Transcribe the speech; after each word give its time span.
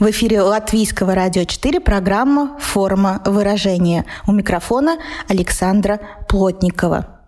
В 0.00 0.10
эфире 0.10 0.42
Латвийского 0.42 1.14
радио 1.14 1.44
4 1.44 1.80
программа 1.80 2.58
«Форма 2.58 3.22
выражения». 3.24 4.04
У 4.26 4.32
микрофона 4.32 4.98
Александра 5.28 6.00
Плотникова. 6.28 7.22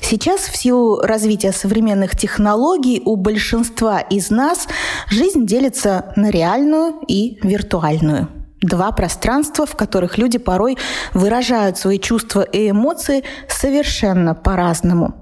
Сейчас 0.00 0.42
в 0.42 0.56
силу 0.56 1.00
развития 1.00 1.52
современных 1.52 2.16
технологий 2.16 3.02
у 3.04 3.16
большинства 3.16 4.00
из 4.00 4.30
нас 4.30 4.68
жизнь 5.08 5.46
делится 5.46 6.12
на 6.16 6.30
реальную 6.30 7.00
и 7.08 7.38
виртуальную. 7.42 8.28
Два 8.60 8.92
пространства, 8.92 9.66
в 9.66 9.76
которых 9.76 10.16
люди 10.16 10.38
порой 10.38 10.78
выражают 11.12 11.76
свои 11.76 11.98
чувства 11.98 12.42
и 12.42 12.70
эмоции 12.70 13.24
совершенно 13.48 14.34
по-разному. 14.34 15.14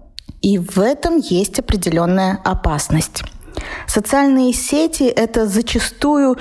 И 0.42 0.58
в 0.58 0.78
этом 0.78 1.18
есть 1.18 1.58
определенная 1.58 2.38
опасность. 2.44 3.22
Социальные 3.86 4.52
сети– 4.52 5.02
это 5.04 5.46
зачастую 5.46 6.36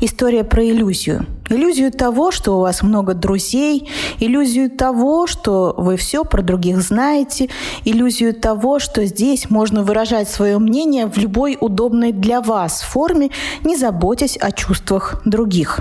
история 0.00 0.44
про 0.44 0.64
иллюзию. 0.64 1.26
Иллюзию 1.48 1.90
того, 1.90 2.30
что 2.30 2.58
у 2.58 2.60
вас 2.60 2.82
много 2.82 3.14
друзей, 3.14 3.88
иллюзию 4.20 4.70
того, 4.70 5.26
что 5.26 5.74
вы 5.76 5.96
все 5.96 6.24
про 6.24 6.42
других 6.42 6.80
знаете, 6.80 7.48
иллюзию 7.84 8.34
того, 8.34 8.78
что 8.78 9.04
здесь 9.04 9.50
можно 9.50 9.82
выражать 9.82 10.28
свое 10.28 10.58
мнение 10.58 11.06
в 11.06 11.16
любой 11.16 11.56
удобной 11.60 12.12
для 12.12 12.40
вас 12.40 12.82
форме, 12.82 13.30
не 13.64 13.76
заботясь 13.76 14.36
о 14.36 14.52
чувствах 14.52 15.22
других. 15.24 15.80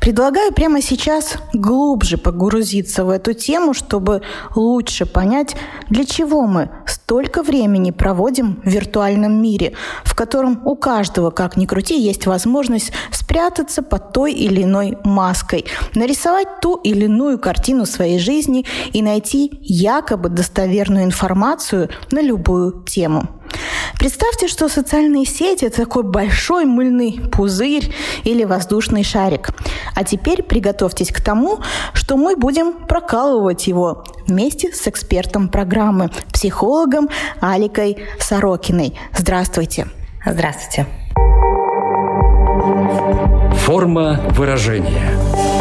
Предлагаю 0.00 0.52
прямо 0.52 0.80
сейчас 0.80 1.34
глубже 1.52 2.16
погрузиться 2.16 3.04
в 3.04 3.10
эту 3.10 3.34
тему, 3.34 3.74
чтобы 3.74 4.22
лучше 4.54 5.06
понять, 5.06 5.56
для 5.88 6.04
чего 6.04 6.46
мы 6.46 6.70
столько 6.86 7.42
времени 7.42 7.90
проводим 7.90 8.60
в 8.64 8.68
виртуальном 8.68 9.42
мире, 9.42 9.74
в 10.04 10.14
котором 10.14 10.66
у 10.66 10.76
каждого, 10.76 11.30
как 11.30 11.56
ни 11.56 11.66
крути, 11.66 12.00
есть 12.00 12.26
возможность 12.26 12.92
спрятаться 13.10 13.82
под 13.82 14.12
той 14.12 14.32
или 14.32 14.62
иной 14.62 14.96
маской, 15.04 15.66
нарисовать 15.94 16.48
ту 16.62 16.76
или 16.76 17.04
иную 17.04 17.38
картину 17.38 17.84
своей 17.84 18.18
жизни 18.18 18.64
и 18.92 19.02
найти 19.02 19.58
якобы 19.60 20.28
достоверную 20.28 21.04
информацию 21.04 21.90
на 22.10 22.22
любую 22.22 22.82
тему. 22.84 23.39
Представьте, 23.98 24.48
что 24.48 24.68
социальные 24.68 25.26
сети– 25.26 25.64
это 25.66 25.82
такой 25.82 26.02
большой 26.02 26.64
мыльный 26.64 27.20
пузырь 27.30 27.94
или 28.24 28.44
воздушный 28.44 29.04
шарик. 29.04 29.50
А 29.94 30.04
теперь 30.04 30.42
приготовьтесь 30.42 31.10
к 31.12 31.20
тому, 31.20 31.58
что 31.92 32.16
мы 32.16 32.36
будем 32.36 32.72
прокалывать 32.72 33.66
его 33.66 34.04
вместе 34.26 34.72
с 34.72 34.86
экспертом 34.88 35.48
программы, 35.48 36.10
психологом 36.32 37.08
Аликой 37.40 37.98
Сорокиной. 38.18 38.98
Здравствуйте. 39.16 39.88
Здравствуйте. 40.24 40.86
Форма 43.64 44.20
выражения– 44.30 45.10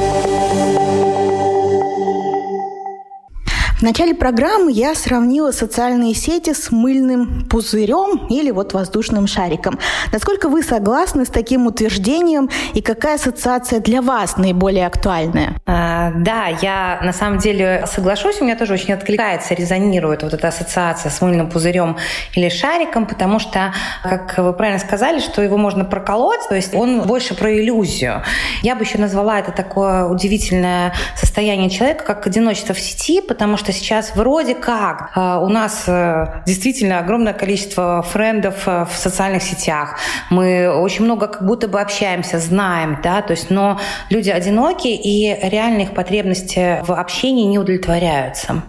В 3.80 3.82
начале 3.82 4.14
программы 4.14 4.74
я 4.74 4.94
сравнила 4.94 5.52
социальные 5.52 6.14
сети 6.14 6.54
с 6.54 6.70
мыльным 6.70 7.48
пузырем 7.50 8.28
или 8.28 8.52
вот 8.52 8.74
воздушным 8.74 9.26
шариком. 9.26 9.80
Насколько 10.12 10.50
вы 10.50 10.64
согласны 10.64 11.24
с 11.24 11.30
таким 11.30 11.66
утверждением 11.66 12.50
и 12.74 12.82
какая 12.82 13.16
ассоциация 13.16 13.80
для 13.80 14.02
вас 14.02 14.36
наиболее 14.36 14.86
актуальная? 14.86 15.56
А, 15.66 16.12
да, 16.14 16.48
я 16.62 17.00
на 17.02 17.14
самом 17.14 17.40
деле 17.40 17.86
соглашусь, 17.88 18.42
у 18.42 18.44
меня 18.44 18.58
тоже 18.58 18.74
очень 18.74 18.92
откликается, 18.92 19.54
резонирует 19.54 20.24
вот 20.24 20.34
эта 20.34 20.50
ассоциация 20.50 21.10
с 21.10 21.22
мыльным 21.22 21.50
пузырем 21.50 21.96
или 22.36 22.50
шариком, 22.50 23.06
потому 23.06 23.40
что, 23.40 23.74
как 24.04 24.38
вы 24.40 24.52
правильно 24.52 24.80
сказали, 24.82 25.20
что 25.20 25.42
его 25.42 25.56
можно 25.56 25.86
проколоть, 25.86 26.42
то 26.50 26.56
есть 26.56 26.76
он 26.76 27.04
больше 27.04 27.34
про 27.34 27.58
иллюзию. 27.58 28.24
Я 28.62 28.76
бы 28.76 28.84
еще 28.84 28.98
назвала 28.98 29.40
это 29.40 29.54
такое 29.54 30.04
удивительное 30.04 30.94
состояние 31.16 31.70
человека, 31.70 32.04
как 32.04 32.28
одиночество 32.28 32.76
в 32.76 32.80
сети, 32.82 33.22
потому 33.22 33.56
что 33.56 33.69
что 33.72 33.80
сейчас 33.80 34.16
вроде 34.16 34.56
как 34.56 35.12
э, 35.16 35.38
у 35.42 35.48
нас 35.48 35.84
э, 35.88 36.42
действительно 36.46 37.00
огромное 37.00 37.34
количество 37.34 38.02
френдов 38.02 38.68
э, 38.68 38.86
в 38.86 38.96
социальных 38.98 39.44
сетях. 39.44 39.98
Мы 40.32 40.70
очень 40.70 41.06
много 41.06 41.28
как 41.28 41.46
будто 41.46 41.68
бы 41.68 41.80
общаемся, 41.80 42.40
знаем, 42.40 42.98
да, 43.04 43.22
то 43.22 43.32
есть, 43.32 43.52
но 43.52 43.80
люди 44.10 44.30
одиноки, 44.30 44.88
и 44.88 45.38
реальные 45.48 45.86
их 45.86 45.94
потребности 45.94 46.82
в 46.84 46.94
общении 46.94 47.46
не 47.46 47.60
удовлетворяются. 47.60 48.64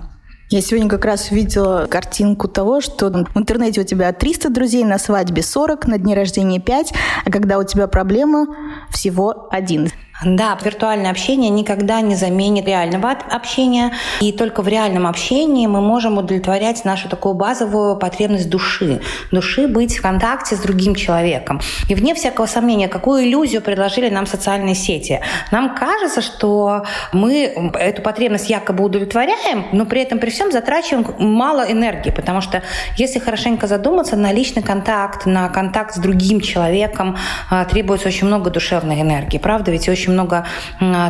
Я 0.51 0.61
сегодня 0.61 0.89
как 0.89 1.05
раз 1.05 1.31
видела 1.31 1.87
картинку 1.87 2.49
того, 2.49 2.81
что 2.81 3.09
в 3.09 3.39
интернете 3.39 3.81
у 3.81 3.85
тебя 3.85 4.13
300 4.13 4.51
друзей, 4.51 4.85
на 4.85 4.99
свадьбе 4.99 5.43
40, 5.43 5.87
на 5.87 5.97
дне 5.97 6.15
рождения 6.15 6.61
5, 6.61 6.93
а 7.25 7.31
когда 7.31 7.59
у 7.59 7.65
тебя 7.65 7.87
проблема, 7.87 8.49
всего 8.91 9.49
один. 9.51 9.91
Да, 10.25 10.59
виртуальное 10.63 11.11
общение 11.11 11.49
никогда 11.51 12.01
не 12.03 12.15
заменит 12.15 12.67
реального 12.67 13.11
общения. 13.11 13.93
И 14.21 14.33
только 14.33 14.63
в 14.63 14.69
реальном 14.69 15.07
общении 15.07 15.67
мы 15.67 15.81
можем 15.81 16.19
удовлетворять 16.19 16.85
нашу 16.85 17.09
такую 17.09 17.35
базовую 17.35 17.97
потребность 17.97 18.51
души. 18.51 19.01
Души 19.31 19.67
быть 19.67 19.99
в 19.99 20.03
контакте 20.03 20.57
с 20.57 20.61
другим 20.61 20.95
человеком. 20.95 21.61
И 21.89 21.95
вне 21.95 22.15
всякого 22.15 22.47
сомнения, 22.47 22.89
какую 22.89 23.25
иллюзию 23.25 23.63
предложили 23.63 24.11
нам 24.11 24.27
социальные 24.27 24.75
сети. 24.75 25.21
Нам 25.51 25.75
кажется, 25.75 26.21
что 26.21 26.85
мы 27.13 27.73
эту 27.75 28.03
потребность 28.03 28.51
якобы 28.51 28.85
удовлетворяем, 28.85 29.67
но 29.73 29.87
при 29.87 30.03
этом 30.03 30.19
при 30.19 30.31
всем 30.31 30.53
затрачиваем 30.53 31.07
мало 31.19 31.63
энергии. 31.63 32.11
Потому 32.11 32.43
что 32.43 32.63
если 32.97 33.21
хорошенько 33.21 33.67
задуматься, 33.67 34.17
на 34.17 34.33
личный 34.33 34.63
контакт, 34.63 35.25
на 35.25 35.49
контакт 35.49 35.95
с 35.95 35.99
другим 35.99 36.41
человеком 36.41 37.17
а, 37.49 37.65
требуется 37.65 38.09
очень 38.09 38.27
много 38.27 38.51
душевной 38.51 39.01
энергии. 39.01 39.39
Правда? 39.39 39.71
Ведь 39.71 39.89
очень 39.89 40.10
очень 40.11 40.13
много 40.13 40.47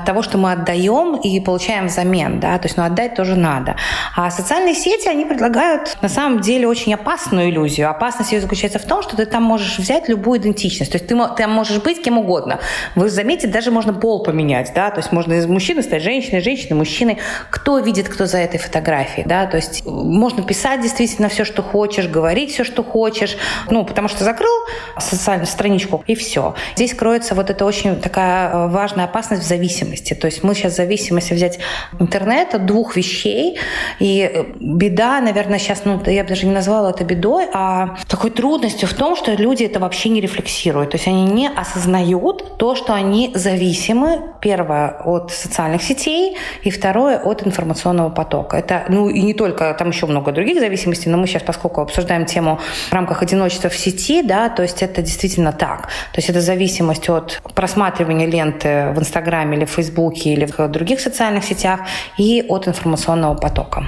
того, 0.05 0.23
что 0.23 0.39
мы 0.39 0.53
отдаем 0.53 1.17
и 1.17 1.41
получаем 1.41 1.87
взамен, 1.87 2.41
да, 2.41 2.59
то 2.59 2.67
есть, 2.67 2.77
ну, 2.77 2.85
отдать 2.85 3.15
тоже 3.15 3.37
надо. 3.37 3.77
А 4.17 4.31
социальные 4.31 4.75
сети, 4.75 5.09
они 5.09 5.25
предлагают 5.25 5.97
на 6.03 6.09
самом 6.09 6.41
деле 6.41 6.67
очень 6.69 6.95
опасную 6.95 7.51
иллюзию. 7.51 7.91
Опасность 7.91 8.33
ее 8.33 8.41
заключается 8.41 8.79
в 8.79 8.85
том, 8.85 9.03
что 9.03 9.17
ты 9.17 9.27
там 9.27 9.43
можешь 9.43 9.79
взять 9.79 10.09
любую 10.09 10.41
идентичность, 10.41 10.93
то 10.93 10.99
есть 10.99 11.09
ты 11.09 11.17
там 11.37 11.51
можешь 11.51 11.83
быть 11.83 12.03
кем 12.03 12.19
угодно. 12.19 12.59
Вы 12.95 13.09
заметите, 13.09 13.49
даже 13.49 13.71
можно 13.71 13.93
пол 13.95 14.23
поменять, 14.23 14.73
да, 14.75 14.91
то 14.91 14.99
есть 14.99 15.13
можно 15.13 15.35
из 15.35 15.47
мужчины 15.47 15.83
стать 15.83 16.03
женщиной, 16.03 16.41
женщиной, 16.41 16.77
мужчиной. 16.77 17.19
Кто 17.51 17.79
видит, 17.79 18.09
кто 18.09 18.27
за 18.27 18.39
этой 18.39 18.59
фотографией, 18.59 19.27
да, 19.27 19.47
то 19.47 19.57
есть 19.57 19.87
можно 19.87 20.43
писать 20.43 20.81
действительно 20.83 21.29
все, 21.29 21.45
что 21.45 21.63
хочешь, 21.63 22.07
говорить 22.07 22.53
все, 22.53 22.65
что 22.65 22.85
хочешь, 22.85 23.37
ну, 23.71 23.85
потому 23.85 24.09
что 24.09 24.25
закрыл 24.25 24.51
социальную 24.99 25.47
страничку 25.47 26.03
и 26.07 26.15
все. 26.15 26.55
Здесь 26.77 26.95
кроется 26.95 27.35
вот 27.35 27.51
это 27.51 27.65
очень 27.65 28.01
такая 28.01 28.51
э, 28.51 28.69
важная 28.69 28.90
важная 28.91 29.05
опасность 29.05 29.43
в 29.43 29.47
зависимости. 29.47 30.15
То 30.15 30.27
есть 30.27 30.43
мы 30.43 30.55
сейчас 30.55 30.73
в 30.73 30.77
зависимости 30.77 31.33
взять 31.33 31.59
интернет 32.01 32.55
от 32.55 32.67
двух 32.67 32.97
вещей, 32.97 33.59
и 34.01 34.47
беда, 34.61 35.21
наверное, 35.21 35.59
сейчас, 35.59 35.85
ну, 35.85 36.01
я 36.07 36.23
бы 36.23 36.29
даже 36.29 36.47
не 36.47 36.53
назвала 36.53 36.91
это 36.91 37.05
бедой, 37.05 37.47
а 37.53 37.97
такой 38.09 38.31
трудностью 38.31 38.89
в 38.89 38.95
том, 38.95 39.17
что 39.17 39.33
люди 39.33 39.65
это 39.65 39.79
вообще 39.79 40.09
не 40.09 40.21
рефлексируют. 40.21 40.91
То 40.91 40.97
есть 40.97 41.07
они 41.07 41.25
не 41.25 41.49
осознают 41.49 42.59
то, 42.59 42.75
что 42.75 42.93
они 42.93 43.31
зависимы, 43.35 44.23
первое, 44.41 44.97
от 45.05 45.31
социальных 45.31 45.83
сетей, 45.83 46.37
и 46.65 46.71
второе, 46.71 47.19
от 47.19 47.47
информационного 47.47 48.11
потока. 48.11 48.57
Это, 48.57 48.85
ну, 48.89 49.09
и 49.09 49.23
не 49.23 49.35
только, 49.35 49.75
там 49.79 49.91
еще 49.91 50.07
много 50.07 50.33
других 50.33 50.59
зависимостей, 50.59 51.11
но 51.11 51.19
мы 51.19 51.27
сейчас, 51.27 51.43
поскольку 51.43 51.81
обсуждаем 51.81 52.27
тему 52.27 52.59
в 52.89 52.93
рамках 52.93 53.23
одиночества 53.23 53.71
в 53.71 53.77
сети, 53.77 54.23
да, 54.23 54.49
то 54.49 54.63
есть 54.63 54.83
это 54.83 55.03
действительно 55.03 55.53
так. 55.53 55.83
То 56.13 56.19
есть 56.19 56.31
это 56.31 56.41
зависимость 56.41 57.09
от 57.09 57.41
просматривания 57.55 58.27
ленты 58.27 58.80
в 58.95 58.99
Инстаграме 58.99 59.57
или 59.57 59.65
в 59.65 59.71
Фейсбуке 59.71 60.31
или 60.31 60.47
в 60.47 60.69
других 60.69 61.01
социальных 61.01 61.45
сетях 61.45 61.81
и 62.19 62.45
от 62.49 62.69
информационного 62.69 63.35
потока 63.35 63.85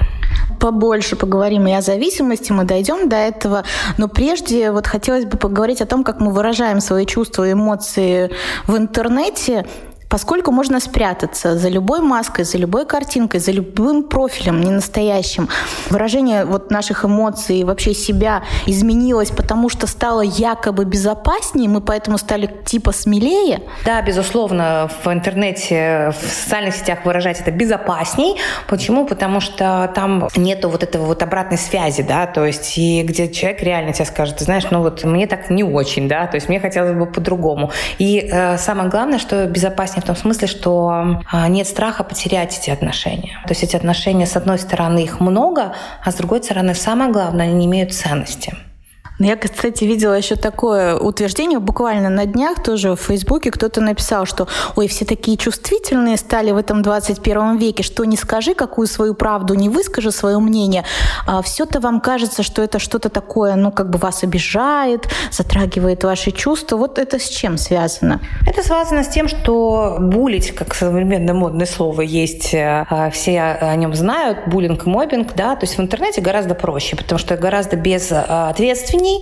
побольше 0.59 1.17
поговорим 1.17 1.67
и 1.67 1.73
о 1.73 1.81
зависимости, 1.81 2.53
мы 2.53 2.63
дойдем 2.63 3.09
до 3.09 3.17
этого. 3.17 3.63
Но 3.97 4.07
прежде 4.07 4.71
вот 4.71 4.87
хотелось 4.87 5.25
бы 5.25 5.37
поговорить 5.37 5.81
о 5.81 5.85
том, 5.85 6.05
как 6.05 6.21
мы 6.21 6.31
выражаем 6.31 6.79
свои 6.79 7.05
чувства 7.05 7.49
и 7.49 7.51
эмоции 7.51 8.29
в 8.67 8.77
интернете. 8.77 9.65
Поскольку 10.13 10.51
можно 10.51 10.79
спрятаться 10.79 11.57
за 11.57 11.69
любой 11.69 11.99
маской, 11.99 12.45
за 12.45 12.59
любой 12.59 12.85
картинкой, 12.85 13.39
за 13.39 13.51
любым 13.51 14.03
профилем 14.03 14.61
ненастоящим, 14.61 15.49
выражение 15.89 16.45
вот 16.45 16.69
наших 16.69 17.03
эмоций, 17.03 17.63
вообще 17.63 17.95
себя 17.95 18.43
изменилось, 18.67 19.31
потому 19.31 19.69
что 19.69 19.87
стало 19.87 20.21
якобы 20.21 20.85
безопаснее, 20.85 21.67
мы 21.67 21.81
поэтому 21.81 22.19
стали 22.19 22.47
типа 22.63 22.91
смелее? 22.91 23.63
Да, 23.85 24.03
безусловно, 24.03 24.87
в 25.03 25.07
интернете, 25.11 26.13
в 26.21 26.29
социальных 26.29 26.75
сетях 26.75 27.05
выражать 27.05 27.41
это 27.41 27.49
безопасней. 27.49 28.35
Почему? 28.67 29.07
Потому 29.07 29.39
что 29.39 29.91
там 29.95 30.27
нету 30.35 30.69
вот 30.69 30.83
этого 30.83 31.05
вот 31.05 31.23
обратной 31.23 31.57
связи, 31.57 32.03
да, 32.03 32.27
то 32.27 32.45
есть 32.45 32.77
и 32.77 33.01
где 33.01 33.31
человек 33.31 33.63
реально 33.63 33.93
тебе 33.93 34.05
скажет, 34.05 34.39
знаешь, 34.41 34.65
ну 34.69 34.83
вот 34.83 35.03
мне 35.05 35.25
так 35.25 35.49
не 35.49 35.63
очень, 35.63 36.07
да, 36.07 36.27
то 36.27 36.35
есть 36.35 36.49
мне 36.49 36.59
хотелось 36.59 36.93
бы 36.93 37.07
по-другому. 37.07 37.71
И 37.97 38.29
э, 38.31 38.59
самое 38.59 38.91
главное, 38.91 39.17
что 39.17 39.47
безопаснее 39.47 40.02
в 40.03 40.05
том 40.05 40.15
смысле, 40.15 40.47
что 40.47 41.21
э, 41.31 41.47
нет 41.47 41.67
страха 41.67 42.03
потерять 42.03 42.57
эти 42.57 42.69
отношения. 42.69 43.39
То 43.47 43.51
есть 43.51 43.63
эти 43.63 43.75
отношения, 43.75 44.25
с 44.25 44.35
одной 44.35 44.59
стороны, 44.59 44.99
их 44.99 45.19
много, 45.19 45.73
а 46.03 46.11
с 46.11 46.15
другой 46.15 46.43
стороны, 46.43 46.75
самое 46.75 47.11
главное, 47.11 47.45
они 47.45 47.55
не 47.55 47.65
имеют 47.65 47.93
ценности. 47.93 48.53
Ну, 49.23 49.29
я, 49.29 49.37
кстати, 49.37 49.85
видела 49.85 50.15
еще 50.15 50.35
такое 50.35 50.97
утверждение, 50.97 51.57
буквально 51.59 52.09
на 52.09 52.25
днях 52.25 52.61
тоже 52.61 52.97
в 52.97 52.99
Фейсбуке 52.99 53.51
кто-то 53.51 53.79
написал, 53.79 54.25
что 54.25 54.49
ой, 54.75 54.89
все 54.89 55.05
такие 55.05 55.37
чувствительные 55.37 56.17
стали 56.17 56.51
в 56.51 56.57
этом 56.57 56.81
21 56.81 57.55
веке, 57.55 57.83
что 57.83 58.03
не 58.03 58.17
скажи 58.17 58.53
какую 58.53 58.85
свою 58.85 59.13
правду, 59.13 59.53
не 59.53 59.69
выскажи 59.69 60.11
свое 60.11 60.39
мнение, 60.39 60.83
а 61.25 61.41
все-то 61.41 61.79
вам 61.79 62.01
кажется, 62.01 62.43
что 62.43 62.61
это 62.61 62.79
что-то 62.79 63.07
такое, 63.07 63.55
ну, 63.55 63.71
как 63.71 63.89
бы 63.89 63.97
вас 63.97 64.23
обижает, 64.23 65.07
затрагивает 65.31 66.03
ваши 66.03 66.31
чувства. 66.31 66.75
Вот 66.75 66.99
это 66.99 67.17
с 67.17 67.29
чем 67.29 67.57
связано? 67.57 68.19
Это 68.45 68.61
связано 68.61 69.05
с 69.05 69.07
тем, 69.07 69.29
что 69.29 69.99
булить, 70.01 70.51
как 70.51 70.75
современное 70.75 71.33
модное 71.33 71.65
слово 71.65 72.01
есть, 72.01 72.53
э, 72.53 72.85
все 73.13 73.39
о 73.39 73.73
нем 73.77 73.95
знают, 73.95 74.39
буллинг, 74.47 74.85
мобинг, 74.85 75.33
да, 75.33 75.55
то 75.55 75.63
есть 75.63 75.77
в 75.77 75.81
интернете 75.81 76.19
гораздо 76.19 76.55
проще, 76.55 76.97
потому 76.97 77.19
что 77.19 77.37
гораздо 77.37 77.77
безответственнее 77.77 79.12
преступлений 79.13 79.21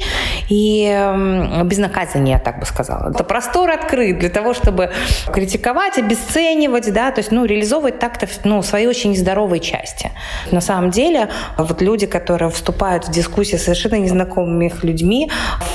и 0.49 1.63
безнаказания, 1.63 2.33
я 2.33 2.39
так 2.39 2.59
бы 2.59 2.65
сказала. 2.65 3.09
Это 3.09 3.23
простор 3.23 3.69
открыт 3.71 4.19
для 4.19 4.29
того, 4.29 4.53
чтобы 4.53 4.91
критиковать, 5.33 5.97
обесценивать, 5.97 6.91
да, 6.93 7.11
то 7.11 7.19
есть, 7.19 7.31
ну, 7.31 7.45
реализовывать 7.45 7.99
так-то, 7.99 8.27
ну, 8.43 8.61
свои 8.61 8.87
очень 8.87 9.11
нездоровые 9.11 9.59
части. 9.59 10.11
На 10.51 10.61
самом 10.61 10.91
деле, 10.91 11.29
вот 11.57 11.81
люди, 11.81 12.05
которые 12.05 12.49
вступают 12.49 13.07
в 13.07 13.11
дискуссии 13.11 13.57
с 13.57 13.63
совершенно 13.63 13.95
незнакомыми 13.95 14.71
людьми 14.83 15.29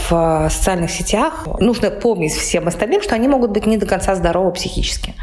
в 0.08 0.46
э, 0.46 0.50
социальных 0.50 0.90
сетях, 0.90 1.46
нужно 1.60 1.90
помнить 1.90 2.32
всем 2.32 2.68
остальным, 2.68 3.02
что 3.02 3.14
они 3.14 3.28
могут 3.28 3.50
быть 3.50 3.66
не 3.66 3.76
до 3.76 3.86
конца 3.86 4.14
здоровы 4.14 4.52
психически. 4.52 5.14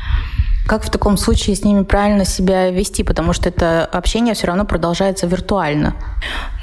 Как 0.66 0.84
в 0.84 0.90
таком 0.90 1.18
случае 1.18 1.58
с 1.58 1.66
ними 1.66 1.84
правильно 1.84 2.24
себя 2.24 2.70
вести, 2.70 3.04
потому 3.04 3.34
что 3.34 3.50
это 3.50 3.84
общение 3.86 4.34
все 4.34 4.48
равно 4.48 4.64
продолжается 4.64 5.28
виртуально? 5.28 5.96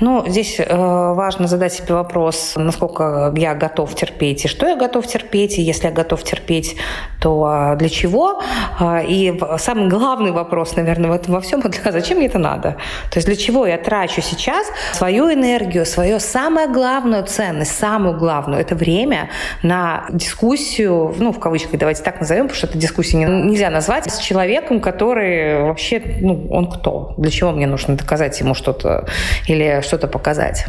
Ну, 0.00 0.24
здесь 0.26 0.58
э, 0.58 0.66
важно 0.74 1.46
задать 1.46 1.74
себе 1.74 1.94
вопрос, 1.94 2.54
насколько 2.56 3.30
я 3.36 3.54
готов 3.54 3.94
терпеть 3.94 4.46
и 4.46 4.48
что 4.48 4.66
я 4.66 4.76
готов 4.76 5.06
терпеть, 5.06 5.58
и 5.58 5.62
если 5.62 5.88
я 5.88 5.92
готов 5.92 6.22
терпеть, 6.22 6.76
то 7.20 7.72
э, 7.74 7.76
для 7.76 7.90
чего? 7.90 8.42
Э, 8.80 9.04
и 9.06 9.38
самый 9.58 9.88
главный 9.88 10.32
вопрос, 10.32 10.76
наверное, 10.76 11.10
в 11.10 11.12
этом 11.12 11.34
во 11.34 11.42
всем, 11.42 11.60
это 11.64 11.92
зачем 11.92 12.16
мне 12.16 12.28
это 12.28 12.38
надо? 12.38 12.76
То 13.10 13.18
есть 13.18 13.26
для 13.26 13.36
чего 13.36 13.66
я 13.66 13.76
трачу 13.76 14.22
сейчас 14.22 14.66
свою 14.94 15.30
энергию, 15.30 15.84
свою 15.84 16.20
самую 16.20 16.72
главную 16.72 17.24
ценность, 17.26 17.78
самую 17.78 18.16
главную, 18.16 18.62
это 18.62 18.74
время 18.74 19.28
на 19.62 20.06
дискуссию, 20.10 21.14
ну, 21.18 21.32
в 21.32 21.38
кавычках 21.38 21.78
давайте 21.78 22.02
так 22.02 22.18
назовем, 22.20 22.44
потому 22.44 22.56
что 22.56 22.66
это 22.66 22.78
дискуссия 22.78 23.18
нельзя 23.18 23.68
назвать 23.68 23.89
назвать 23.90 24.12
с 24.12 24.18
человеком, 24.18 24.80
который 24.80 25.64
вообще, 25.64 26.00
ну, 26.20 26.46
он 26.50 26.70
кто? 26.70 27.14
Для 27.18 27.30
чего 27.30 27.50
мне 27.50 27.66
нужно 27.66 27.96
доказать 27.96 28.38
ему 28.40 28.54
что-то 28.54 29.06
или 29.48 29.80
что-то 29.82 30.06
показать? 30.06 30.66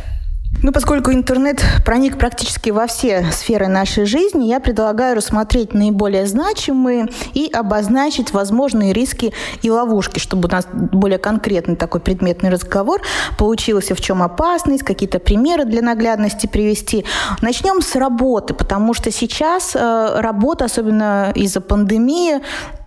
Ну, 0.64 0.72
поскольку 0.72 1.12
интернет 1.12 1.64
проник 1.86 2.20
практически 2.20 2.72
во 2.72 2.86
все 2.86 3.26
сферы 3.32 3.68
нашей 3.68 4.06
жизни, 4.06 4.46
я 4.46 4.60
предлагаю 4.60 5.16
рассмотреть 5.16 5.74
наиболее 5.74 6.28
значимые 6.28 7.08
и 7.34 7.50
обозначить 7.52 8.34
возможные 8.34 8.92
риски 8.92 9.34
и 9.62 9.72
ловушки, 9.72 10.20
чтобы 10.20 10.48
у 10.50 10.52
нас 10.52 10.68
более 10.72 11.18
конкретный 11.18 11.76
такой 11.76 12.02
предметный 12.02 12.50
разговор 12.50 13.02
получился, 13.38 13.96
в 13.96 14.02
чем 14.02 14.22
опасность, 14.22 14.84
какие-то 14.84 15.20
примеры 15.20 15.66
для 15.66 15.82
наглядности 15.82 16.48
привести. 16.48 17.06
Начнем 17.42 17.82
с 17.82 17.96
работы, 17.96 18.54
потому 18.54 18.94
что 18.94 19.10
сейчас 19.10 19.76
э, 19.76 20.20
работа, 20.20 20.66
особенно 20.66 21.32
из-за 21.34 21.62
пандемии, 21.62 22.42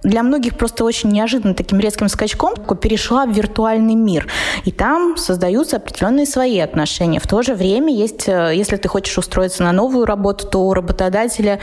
для 0.04 0.22
многих 0.22 0.56
просто 0.56 0.84
очень 0.84 1.10
неожиданно 1.10 1.54
таким 1.54 1.80
резким 1.80 2.08
скачком 2.08 2.54
перешла 2.76 3.24
в 3.24 3.32
виртуальный 3.32 3.94
мир. 3.94 4.28
И 4.64 4.70
там 4.70 5.16
создаются 5.16 5.76
определенные 5.76 6.26
свои 6.26 6.58
отношения. 6.58 7.18
В 7.18 7.26
то 7.26 7.42
же 7.42 7.54
время 7.54 7.92
есть, 7.92 8.28
э, 8.28 8.52
если 8.54 8.76
ты 8.76 8.88
хочешь 8.88 9.16
устроиться 9.16 9.62
на 9.62 9.72
новую 9.72 10.04
работу, 10.04 10.46
то 10.46 10.58
у 10.58 10.74
работодателя 10.74 11.58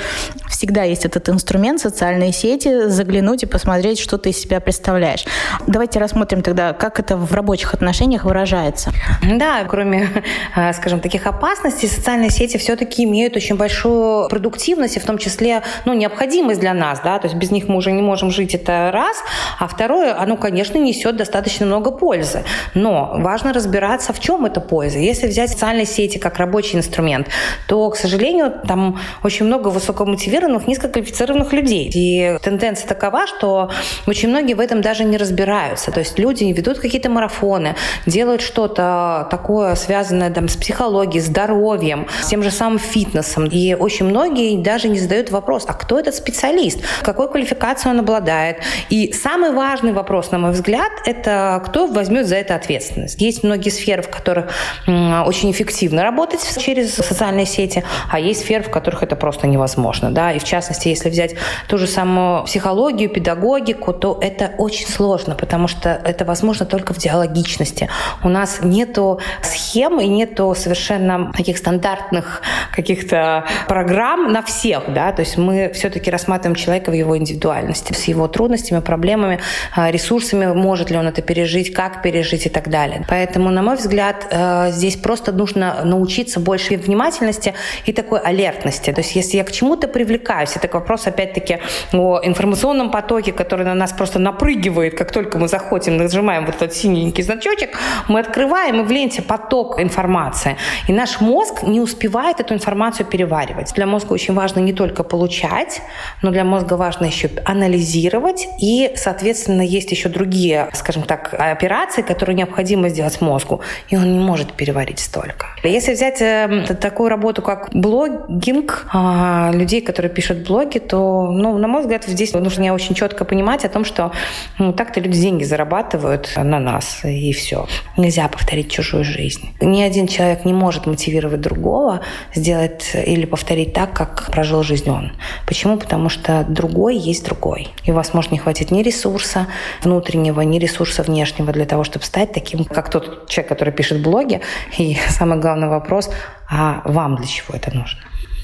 всегда 0.50 0.84
есть 0.84 1.06
этот 1.06 1.30
инструмент, 1.30 1.80
социальные 1.80 2.34
сети, 2.34 2.88
заглянуть 2.88 3.44
и 3.44 3.46
посмотреть, 3.46 4.00
что 4.00 4.18
ты 4.18 4.32
из 4.32 4.40
себя 4.40 4.60
представляешь. 4.60 5.26
Давайте 5.68 6.00
рассмотрим 6.00 6.42
тогда, 6.42 6.74
как 6.74 7.00
это 7.00 7.18
в 7.18 7.32
рабочих 7.34 7.74
отношениях 7.76 8.24
выражается. 8.24 8.92
Да, 9.24 9.64
кроме, 9.66 10.10
э, 10.56 10.74
скажем, 10.74 11.00
таких 11.00 11.28
опасностей, 11.28 11.88
социальные 11.88 12.32
сети 12.32 12.58
все-таки 12.58 13.04
имеют 13.04 13.36
очень 13.36 13.56
большую 13.56 14.30
продуктивность, 14.30 14.98
и 14.98 15.00
в 15.00 15.06
том 15.06 15.20
числе 15.20 15.62
ну, 15.86 15.94
необходимость 15.94 16.60
для 16.60 16.74
нас. 16.74 17.02
Да? 17.04 17.20
То 17.20 17.28
есть 17.28 17.38
без 17.38 17.52
них 17.52 17.68
мы 17.68 17.76
уже 17.76 17.92
не 17.92 18.02
можем 18.02 18.31
жить, 18.32 18.56
это 18.56 18.90
раз. 18.92 19.18
А 19.60 19.68
второе, 19.68 20.20
оно, 20.20 20.38
конечно, 20.38 20.78
несет 20.78 21.16
достаточно 21.16 21.66
много 21.66 21.92
пользы. 21.92 22.44
Но 22.74 23.14
важно 23.18 23.54
разбираться, 23.54 24.14
в 24.14 24.20
чем 24.20 24.46
эта 24.46 24.62
польза. 24.62 25.00
Если 25.00 25.28
взять 25.28 25.52
социальные 25.52 25.86
сети 25.86 26.18
как 26.18 26.38
рабочий 26.38 26.78
инструмент, 26.78 27.28
то, 27.68 27.90
к 27.90 27.96
сожалению, 27.96 28.54
там 28.68 29.00
очень 29.24 29.46
много 29.46 29.68
высокомотивированных, 29.68 30.68
низкоквалифицированных 30.68 31.54
людей. 31.54 31.90
И 31.94 32.38
тенденция 32.42 32.88
такова, 32.88 33.28
что 33.28 33.70
очень 34.08 34.30
многие 34.30 34.54
в 34.54 34.60
этом 34.60 34.82
даже 34.82 35.04
не 35.04 35.18
разбираются. 35.18 35.92
То 35.92 36.00
есть 36.00 36.18
люди 36.20 36.46
ведут 36.46 36.80
какие-то 36.80 37.10
марафоны, 37.10 37.76
делают 38.06 38.42
что-то 38.42 39.28
такое, 39.30 39.76
связанное 39.76 40.32
там, 40.32 40.48
с 40.48 40.56
психологией, 40.56 41.22
здоровьем, 41.22 42.08
с 42.22 42.28
тем 42.28 42.44
же 42.44 42.52
самым 42.52 42.80
фитнесом. 42.80 43.46
И 43.46 43.76
очень 43.76 44.06
многие 44.06 44.58
даже 44.58 44.88
не 44.88 45.00
задают 45.00 45.32
вопрос, 45.32 45.66
а 45.68 45.74
кто 45.74 46.00
этот 46.00 46.16
специалист? 46.16 46.80
Какой 47.04 47.30
квалификацией 47.30 47.94
он 47.94 48.00
обладает? 48.00 48.21
Обладает. 48.22 48.58
И 48.90 49.12
самый 49.14 49.52
важный 49.52 49.92
вопрос, 49.92 50.32
на 50.32 50.38
мой 50.38 50.52
взгляд, 50.52 50.92
это 51.06 51.62
кто 51.66 51.88
возьмет 51.88 52.28
за 52.28 52.36
это 52.36 52.56
ответственность. 52.56 53.20
Есть 53.22 53.44
многие 53.44 53.70
сферы, 53.70 54.02
в 54.02 54.10
которых 54.10 54.46
очень 54.88 55.52
эффективно 55.52 56.04
работать 56.04 56.42
через 56.58 56.94
социальные 56.94 57.46
сети, 57.46 57.84
а 58.10 58.20
есть 58.20 58.42
сферы, 58.42 58.64
в 58.64 58.70
которых 58.70 59.04
это 59.04 59.16
просто 59.16 59.48
невозможно. 59.48 60.12
Да? 60.12 60.32
И 60.32 60.40
в 60.40 60.44
частности, 60.44 60.88
если 60.88 61.10
взять 61.10 61.36
ту 61.68 61.78
же 61.78 61.88
самую 61.88 62.46
психологию, 62.46 63.10
педагогику, 63.10 63.94
то 63.94 64.18
это 64.22 64.52
очень 64.58 64.88
сложно, 64.88 65.36
потому 65.36 65.68
что 65.68 65.90
это 65.90 66.26
возможно 66.26 66.66
только 66.66 66.94
в 66.94 66.98
диалогичности. 66.98 67.90
У 68.24 68.30
нас 68.30 68.60
нету 68.62 69.20
схем 69.42 70.00
и 70.00 70.08
нету 70.08 70.54
совершенно 70.56 71.32
таких 71.36 71.58
стандартных 71.58 72.42
каких-то 72.76 73.46
программ 73.68 74.32
на 74.32 74.42
всех, 74.42 74.94
да, 74.94 75.12
то 75.12 75.22
есть 75.22 75.38
мы 75.38 75.72
все-таки 75.74 76.12
рассматриваем 76.12 76.56
человека 76.56 76.92
в 76.92 76.94
его 76.94 77.18
индивидуальности, 77.18 77.94
с 77.94 78.04
его 78.12 78.28
трудностями, 78.28 78.80
проблемами, 78.82 79.40
а, 79.76 79.92
ресурсами, 79.92 80.46
может 80.54 80.92
ли 80.92 80.98
он 80.98 81.08
это 81.08 81.22
пережить, 81.22 81.74
как 81.74 82.02
пережить 82.02 82.46
и 82.46 82.50
так 82.50 82.70
далее. 82.70 83.06
Поэтому, 83.08 83.50
на 83.50 83.62
мой 83.62 83.76
взгляд, 83.76 84.28
э, 84.30 84.72
здесь 84.72 84.96
просто 84.96 85.32
нужно 85.32 85.82
научиться 85.84 86.40
больше 86.40 86.78
внимательности 86.78 87.54
и 87.86 87.94
такой 87.94 88.20
алертности. 88.20 88.92
То 88.92 89.02
есть 89.02 89.16
если 89.16 89.38
я 89.38 89.44
к 89.44 89.52
чему-то 89.52 89.88
привлекаюсь, 89.88 90.56
это 90.56 90.70
вопрос 90.74 91.08
опять-таки 91.08 91.60
о 91.94 92.20
информационном 92.24 92.92
потоке, 92.92 93.32
который 93.32 93.66
на 93.66 93.76
нас 93.76 93.92
просто 93.92 94.20
напрыгивает, 94.20 94.98
как 94.98 95.12
только 95.12 95.38
мы 95.38 95.48
заходим, 95.48 95.98
нажимаем 95.98 96.46
вот 96.46 96.56
этот 96.56 96.74
синенький 96.74 97.24
значочек, 97.24 97.78
мы 98.08 98.20
открываем, 98.20 98.82
и 98.82 98.84
в 98.84 98.92
ленте 98.92 99.22
поток 99.22 99.80
информации. 99.80 100.58
И 100.88 100.94
наш 100.94 101.22
мозг 101.22 101.64
не 101.64 101.80
успевает 101.80 102.40
эту 102.40 102.54
информацию 102.54 103.06
переваривать. 103.06 103.74
Для 103.76 103.86
мозга 103.86 104.14
очень 104.14 104.34
важно 104.34 104.60
не 104.60 104.74
только 104.74 105.04
получать, 105.04 105.82
но 106.22 106.32
для 106.32 106.44
мозга 106.44 106.76
важно 106.76 107.06
еще 107.06 107.30
анализировать, 107.46 108.01
анализировать, 108.02 108.48
и, 108.60 108.92
соответственно, 108.96 109.62
есть 109.62 109.92
еще 109.92 110.10
другие, 110.10 110.70
скажем 110.74 111.04
так, 111.04 111.34
операции, 111.34 112.02
которые 112.02 112.36
необходимо 112.36 112.90
сделать 112.90 113.22
мозгу, 113.22 113.62
и 113.90 113.98
он 113.98 114.14
не 114.14 114.20
может 114.20 114.54
переварить 114.54 115.00
столько. 115.00 115.48
Если 115.64 115.94
взять 115.94 116.22
э, 116.22 116.76
такую 116.80 117.10
работу, 117.10 117.42
как 117.42 117.70
блогинг, 117.74 118.88
э, 118.94 119.52
людей, 119.54 119.82
которые 119.82 120.12
пишут 120.12 120.48
блоги, 120.48 120.80
то, 120.80 121.30
ну, 121.32 121.58
на 121.58 121.68
мой 121.68 121.82
взгляд, 121.82 122.06
здесь 122.06 122.34
нужно 122.34 122.74
очень 122.74 122.96
четко 122.96 123.26
понимать 123.26 123.66
о 123.66 123.70
том, 123.70 123.86
что 123.86 124.12
ну, 124.60 124.74
так-то 124.74 125.00
люди 125.00 125.20
деньги 125.20 125.44
зарабатывают 125.44 126.32
на 126.36 126.60
нас, 126.60 127.02
и 127.04 127.32
все. 127.34 127.68
Нельзя 127.98 128.28
повторить 128.28 128.72
чужую 128.72 129.04
жизнь. 129.04 129.50
Ни 129.62 129.82
один 129.82 130.08
человек 130.08 130.46
не 130.46 130.54
может 130.54 130.86
мотивировать 130.86 131.42
другого 131.42 132.02
сделать 132.36 132.92
или 132.94 133.26
повторить 133.26 133.74
так, 133.74 133.94
как 133.94 134.32
прожил 134.32 134.64
жизнь 134.64 134.90
он. 134.90 135.12
Почему? 135.46 135.78
Потому 135.78 136.10
что 136.10 136.46
другой 136.48 136.98
есть 136.98 137.26
другой. 137.26 137.70
И 137.84 137.92
у 137.92 137.94
вас 137.94 138.14
может 138.14 138.32
не 138.32 138.38
хватить 138.38 138.72
ни 138.72 138.84
ресурса 138.84 139.48
внутреннего, 139.82 140.42
ни 140.42 140.60
ресурса 140.60 141.04
внешнего 141.04 141.52
для 141.52 141.66
того, 141.66 141.84
чтобы 141.84 142.06
стать 142.06 142.32
таким, 142.32 142.66
как 142.66 142.90
тот 142.90 143.28
человек, 143.28 143.50
который 143.50 143.74
пишет 143.74 144.02
блоги. 144.02 144.42
И 144.78 144.98
самый 145.10 145.40
главный 145.40 145.68
вопрос, 145.68 146.10
а 146.50 146.82
вам 146.86 147.16
для 147.16 147.28
чего 147.28 147.56
это 147.56 147.76
нужно? 147.76 148.00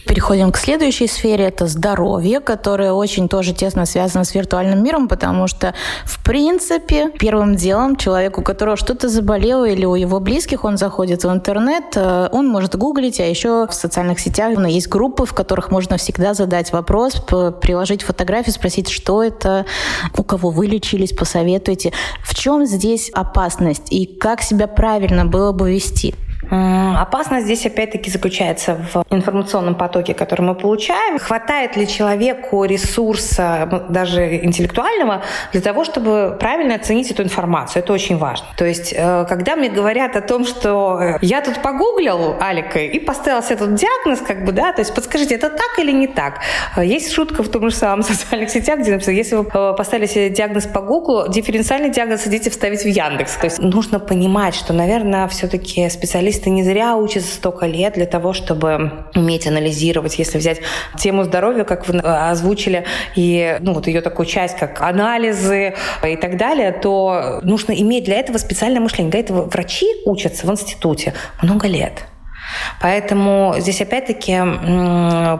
Переходим 0.07 0.53
к 0.53 0.57
следующей 0.57 1.07
сфере, 1.07 1.45
это 1.45 1.67
здоровье, 1.67 2.39
которое 2.39 2.93
очень 2.93 3.27
тоже 3.27 3.53
тесно 3.53 3.85
связано 3.85 4.23
с 4.23 4.33
виртуальным 4.33 4.81
миром, 4.81 5.09
потому 5.09 5.47
что, 5.47 5.73
в 6.05 6.23
принципе, 6.23 7.11
первым 7.19 7.57
делом 7.57 7.97
человеку, 7.97 8.39
у 8.39 8.43
которого 8.43 8.77
что-то 8.77 9.09
заболело 9.09 9.65
или 9.65 9.83
у 9.83 9.95
его 9.95 10.21
близких, 10.21 10.63
он 10.63 10.77
заходит 10.77 11.25
в 11.25 11.29
интернет, 11.29 11.83
э, 11.95 12.29
он 12.31 12.47
может 12.47 12.77
гуглить, 12.77 13.19
а 13.19 13.25
еще 13.25 13.67
в 13.67 13.73
социальных 13.73 14.21
сетях 14.21 14.57
есть 14.67 14.87
группы, 14.87 15.25
в 15.25 15.33
которых 15.33 15.71
можно 15.71 15.97
всегда 15.97 16.33
задать 16.33 16.71
вопрос, 16.71 17.15
приложить 17.61 18.03
фотографию, 18.03 18.53
спросить, 18.53 18.89
что 18.89 19.21
это, 19.21 19.65
у 20.17 20.23
кого 20.23 20.51
вы 20.51 20.67
лечились, 20.67 21.11
посоветуйте. 21.11 21.91
В 22.23 22.33
чем 22.33 22.65
здесь 22.65 23.09
опасность 23.09 23.91
и 23.91 24.05
как 24.05 24.41
себя 24.41 24.67
правильно 24.67 25.25
было 25.25 25.51
бы 25.51 25.73
вести? 25.73 26.15
Опасность 26.49 27.45
здесь 27.45 27.65
опять-таки 27.65 28.09
заключается 28.09 28.75
в 28.93 29.03
информационном 29.13 29.75
потоке, 29.75 30.13
который 30.13 30.41
мы 30.41 30.55
получаем. 30.55 31.19
Хватает 31.19 31.75
ли 31.75 31.87
человеку 31.87 32.63
ресурса, 32.63 33.85
даже 33.89 34.37
интеллектуального, 34.37 35.23
для 35.51 35.61
того, 35.61 35.83
чтобы 35.83 36.37
правильно 36.39 36.75
оценить 36.75 37.11
эту 37.11 37.23
информацию? 37.23 37.83
Это 37.83 37.93
очень 37.93 38.17
важно. 38.17 38.47
То 38.57 38.65
есть, 38.65 38.93
э, 38.95 39.25
когда 39.27 39.55
мне 39.55 39.69
говорят 39.69 40.15
о 40.15 40.21
том, 40.21 40.45
что 40.45 40.99
э, 40.99 41.17
я 41.21 41.41
тут 41.41 41.61
погуглил 41.61 42.35
Алика 42.39 42.79
и 42.79 42.99
поставил 42.99 43.43
себе 43.43 43.57
тут 43.57 43.75
диагноз, 43.75 44.21
как 44.21 44.45
бы, 44.45 44.51
да, 44.51 44.71
то 44.73 44.81
есть 44.81 44.93
подскажите, 44.95 45.35
это 45.35 45.49
так 45.49 45.79
или 45.79 45.91
не 45.91 46.07
так? 46.07 46.39
Э, 46.75 46.85
есть 46.85 47.11
шутка 47.11 47.43
в 47.43 47.49
том 47.49 47.69
же 47.69 47.75
самом 47.75 48.03
социальных 48.03 48.49
сетях, 48.49 48.79
где 48.79 48.91
написано, 48.91 49.15
если 49.15 49.35
вы 49.35 49.43
поставили 49.43 50.07
себе 50.07 50.29
диагноз 50.29 50.65
по 50.65 50.81
Гуглу, 50.81 51.27
дифференциальный 51.27 51.89
диагноз 51.89 52.25
идите 52.27 52.49
вставить 52.49 52.81
в 52.81 52.87
Яндекс. 52.87 53.35
То 53.35 53.45
есть 53.45 53.59
нужно 53.59 53.99
понимать, 53.99 54.55
что, 54.55 54.73
наверное, 54.73 55.27
все-таки 55.27 55.89
специалисты 55.89 56.36
специалисты 56.37 56.49
не 56.49 56.63
зря 56.63 56.95
учатся 56.95 57.33
столько 57.33 57.65
лет 57.65 57.93
для 57.93 58.05
того, 58.05 58.33
чтобы 58.33 59.05
уметь 59.15 59.47
анализировать. 59.47 60.19
Если 60.19 60.37
взять 60.37 60.59
тему 60.97 61.23
здоровья, 61.23 61.63
как 61.63 61.87
вы 61.87 61.99
озвучили, 61.99 62.85
и 63.15 63.57
ну, 63.61 63.73
вот 63.73 63.87
ее 63.87 64.01
такую 64.01 64.25
часть, 64.25 64.57
как 64.57 64.81
анализы 64.81 65.73
и 66.05 66.15
так 66.15 66.37
далее, 66.37 66.71
то 66.71 67.39
нужно 67.43 67.73
иметь 67.73 68.03
для 68.05 68.17
этого 68.17 68.37
специальное 68.37 68.81
мышление. 68.81 69.11
Для 69.11 69.19
этого 69.21 69.49
врачи 69.49 69.87
учатся 70.05 70.47
в 70.47 70.51
институте 70.51 71.13
много 71.41 71.67
лет. 71.67 72.05
Поэтому 72.81 73.55
здесь 73.57 73.81
опять-таки 73.81 74.37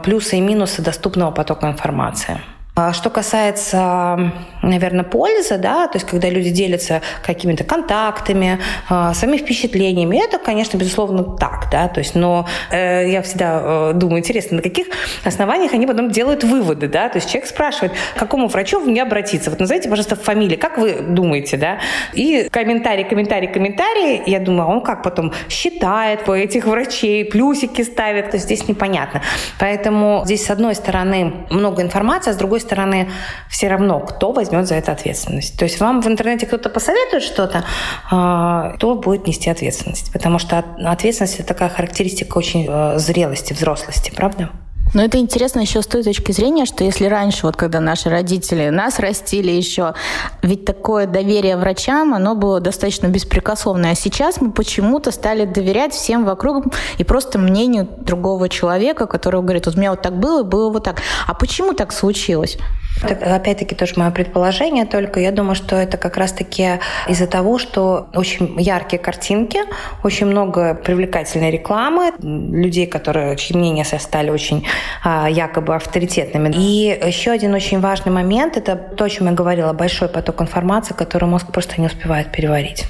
плюсы 0.04 0.36
и 0.36 0.40
минусы 0.40 0.82
доступного 0.82 1.30
потока 1.30 1.68
информации. 1.68 2.40
А 2.80 2.92
что 2.92 3.10
касается, 3.10 4.30
наверное, 4.62 5.02
пользы, 5.02 5.58
да, 5.58 5.88
то 5.88 5.96
есть 5.96 6.06
когда 6.06 6.30
люди 6.30 6.50
делятся 6.50 7.02
какими-то 7.26 7.64
контактами, 7.64 8.60
а, 8.88 9.14
своими 9.14 9.38
впечатлениями, 9.38 10.24
это, 10.24 10.38
конечно, 10.38 10.76
безусловно, 10.76 11.24
так, 11.24 11.66
да, 11.72 11.88
то 11.88 11.98
есть, 11.98 12.14
но 12.14 12.46
э, 12.70 13.10
я 13.10 13.22
всегда 13.22 13.60
э, 13.60 13.92
думаю, 13.94 14.20
интересно, 14.20 14.58
на 14.58 14.62
каких 14.62 14.86
основаниях 15.24 15.74
они 15.74 15.88
потом 15.88 16.12
делают 16.12 16.44
выводы, 16.44 16.86
да, 16.86 17.08
то 17.08 17.16
есть 17.16 17.28
человек 17.28 17.48
спрашивает, 17.48 17.94
к 18.14 18.18
какому 18.20 18.46
врачу 18.46 18.78
мне 18.78 19.02
обратиться, 19.02 19.50
вот 19.50 19.58
назовите, 19.58 19.88
пожалуйста, 19.88 20.14
фамилии, 20.14 20.54
как 20.54 20.78
вы 20.78 21.00
думаете, 21.00 21.56
да, 21.56 21.78
и 22.12 22.48
комментарий, 22.48 23.02
комментарий, 23.02 23.48
комментарий, 23.48 24.22
я 24.26 24.38
думаю, 24.38 24.68
а 24.68 24.72
он 24.72 24.82
как 24.82 25.02
потом 25.02 25.32
считает 25.48 26.24
по 26.24 26.30
этих 26.30 26.64
врачей, 26.64 27.24
плюсики 27.24 27.82
ставит, 27.82 28.30
то 28.30 28.36
есть 28.36 28.44
здесь 28.44 28.68
непонятно. 28.68 29.20
Поэтому 29.58 30.22
здесь, 30.26 30.46
с 30.46 30.50
одной 30.50 30.76
стороны, 30.76 31.32
много 31.50 31.82
информации, 31.82 32.30
а 32.30 32.34
с 32.34 32.36
другой 32.36 32.60
стороны, 32.60 32.67
стороны, 32.68 33.10
все 33.48 33.68
равно, 33.68 34.00
кто 34.00 34.32
возьмет 34.32 34.66
за 34.66 34.74
это 34.74 34.92
ответственность. 34.92 35.58
То 35.58 35.64
есть 35.64 35.80
вам 35.80 36.02
в 36.02 36.06
интернете 36.06 36.46
кто-то 36.46 36.68
посоветует 36.68 37.22
что-то, 37.22 37.64
а, 38.10 38.74
кто 38.76 38.94
будет 38.94 39.26
нести 39.26 39.50
ответственность. 39.50 40.12
Потому 40.12 40.38
что 40.38 40.64
ответственность– 40.84 41.34
это 41.40 41.48
такая 41.48 41.68
характеристика 41.68 42.38
очень 42.38 42.66
э, 42.68 42.98
зрелости, 42.98 43.52
взрослости, 43.52 44.12
правда? 44.14 44.50
Но 44.94 45.04
это 45.04 45.18
интересно 45.18 45.60
еще 45.60 45.82
с 45.82 45.86
той 45.86 46.02
точки 46.02 46.32
зрения, 46.32 46.64
что 46.64 46.84
если 46.84 47.06
раньше, 47.06 47.46
вот 47.46 47.56
когда 47.56 47.80
наши 47.80 48.08
родители 48.08 48.68
нас 48.68 48.98
растили 48.98 49.50
еще, 49.50 49.94
ведь 50.42 50.64
такое 50.64 51.06
доверие 51.06 51.56
врачам, 51.56 52.14
оно 52.14 52.34
было 52.34 52.60
достаточно 52.60 53.06
беспрекословное. 53.08 53.92
А 53.92 53.94
сейчас 53.94 54.40
мы 54.40 54.50
почему-то 54.50 55.10
стали 55.10 55.44
доверять 55.44 55.92
всем 55.92 56.24
вокруг 56.24 56.66
и 56.98 57.04
просто 57.04 57.38
мнению 57.38 57.86
другого 57.98 58.48
человека, 58.48 59.06
который 59.06 59.42
говорит, 59.42 59.66
вот 59.66 59.76
у 59.76 59.78
меня 59.78 59.90
вот 59.90 60.02
так 60.02 60.18
было, 60.18 60.42
было 60.42 60.70
вот 60.70 60.84
так. 60.84 61.02
А 61.26 61.34
почему 61.34 61.74
так 61.74 61.92
случилось? 61.92 62.58
Опять-таки, 63.02 63.76
тоже 63.76 63.94
мое 63.96 64.10
предположение, 64.10 64.84
только 64.84 65.20
я 65.20 65.30
думаю, 65.30 65.54
что 65.54 65.76
это 65.76 65.96
как 65.96 66.16
раз-таки 66.16 66.80
из-за 67.06 67.26
того, 67.28 67.58
что 67.58 68.08
очень 68.14 68.60
яркие 68.60 69.00
картинки, 69.00 69.60
очень 70.02 70.26
много 70.26 70.74
привлекательной 70.74 71.50
рекламы, 71.50 72.12
людей, 72.18 72.86
которые, 72.86 73.36
чьи 73.36 73.56
мнения 73.56 73.84
стали 73.84 74.30
очень 74.30 74.66
якобы 75.04 75.74
авторитетными. 75.74 76.52
И 76.54 76.98
еще 77.06 77.30
один 77.30 77.54
очень 77.54 77.80
важный 77.80 78.12
момент– 78.12 78.56
это 78.56 78.76
то, 78.76 79.04
о 79.04 79.08
чем 79.08 79.26
я 79.26 79.32
говорила, 79.32 79.72
большой 79.72 80.08
поток 80.08 80.40
информации, 80.40 80.94
который 80.94 81.28
мозг 81.28 81.46
просто 81.52 81.80
не 81.80 81.86
успевает 81.86 82.32
переварить. 82.32 82.86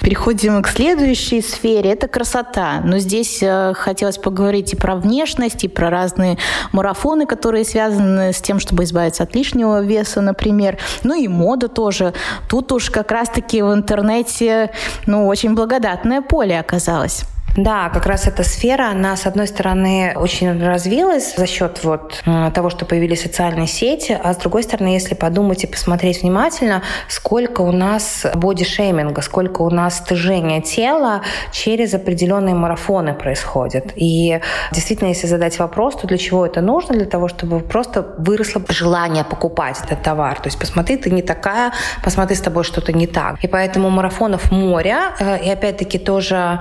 Переходим 0.00 0.62
к 0.62 0.68
следующей 0.68 1.40
сфере. 1.40 1.90
Это 1.92 2.08
красота. 2.08 2.80
Но 2.84 2.98
здесь 2.98 3.38
э, 3.42 3.72
хотелось 3.74 4.18
поговорить 4.18 4.72
и 4.72 4.76
про 4.76 4.96
внешность, 4.96 5.64
и 5.64 5.68
про 5.68 5.90
разные 5.90 6.38
марафоны, 6.72 7.26
которые 7.26 7.64
связаны 7.64 8.32
с 8.32 8.40
тем, 8.40 8.60
чтобы 8.60 8.84
избавиться 8.84 9.22
от 9.22 9.34
лишнего 9.34 9.82
веса, 9.82 10.20
например. 10.20 10.78
Ну 11.02 11.14
и 11.14 11.28
мода 11.28 11.68
тоже. 11.68 12.12
Тут 12.48 12.72
уж 12.72 12.90
как 12.90 13.10
раз-таки 13.10 13.62
в 13.62 13.72
интернете 13.72 14.70
ну, 15.06 15.26
очень 15.26 15.54
благодатное 15.54 16.20
поле 16.20 16.58
оказалось. 16.58 17.24
Да, 17.56 17.88
как 17.88 18.04
раз 18.04 18.26
эта 18.26 18.42
сфера, 18.42 18.90
она, 18.90 19.16
с 19.16 19.26
одной 19.26 19.46
стороны, 19.46 20.12
очень 20.14 20.62
развилась 20.62 21.34
за 21.36 21.46
счет 21.46 21.80
вот 21.84 22.22
э, 22.26 22.50
того, 22.54 22.68
что 22.68 22.84
появились 22.84 23.22
социальные 23.22 23.66
сети, 23.66 24.18
а 24.22 24.34
с 24.34 24.36
другой 24.36 24.62
стороны, 24.62 24.88
если 24.88 25.14
подумать 25.14 25.64
и 25.64 25.66
посмотреть 25.66 26.22
внимательно, 26.22 26.82
сколько 27.08 27.62
у 27.62 27.72
нас 27.72 28.26
бодишейминга, 28.34 29.22
сколько 29.22 29.62
у 29.62 29.70
нас 29.70 29.96
стыжения 29.96 30.60
тела 30.60 31.22
через 31.50 31.94
определенные 31.94 32.54
марафоны 32.54 33.14
происходит. 33.14 33.92
И 33.96 34.38
действительно, 34.72 35.08
если 35.08 35.26
задать 35.26 35.58
вопрос, 35.58 35.96
то 35.96 36.06
для 36.06 36.18
чего 36.18 36.44
это 36.44 36.60
нужно? 36.60 36.94
Для 36.94 37.06
того, 37.06 37.28
чтобы 37.28 37.60
просто 37.60 38.06
выросло 38.18 38.60
желание 38.68 39.24
покупать 39.24 39.78
этот 39.82 40.02
товар. 40.02 40.36
То 40.36 40.48
есть 40.48 40.58
посмотри, 40.58 40.98
ты 40.98 41.10
не 41.10 41.22
такая, 41.22 41.72
посмотри, 42.04 42.36
с 42.36 42.40
тобой 42.40 42.64
что-то 42.64 42.92
не 42.92 43.06
так. 43.06 43.42
И 43.42 43.48
поэтому 43.48 43.88
марафонов 43.88 44.52
море, 44.52 44.98
э, 45.18 45.42
и 45.42 45.48
опять-таки 45.48 45.98
тоже 45.98 46.60